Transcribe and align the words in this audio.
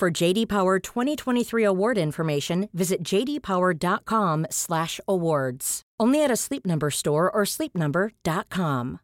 For 0.00 0.10
JD 0.10 0.48
Power 0.48 0.78
2023 0.78 1.62
award 1.62 1.98
information, 1.98 2.70
visit 2.72 3.02
jdpower.com/awards. 3.02 5.82
Only 6.00 6.24
at 6.24 6.30
a 6.30 6.36
Sleep 6.36 6.64
Number 6.64 6.90
store 6.90 7.30
or 7.30 7.44
sleepnumber.com. 7.44 9.00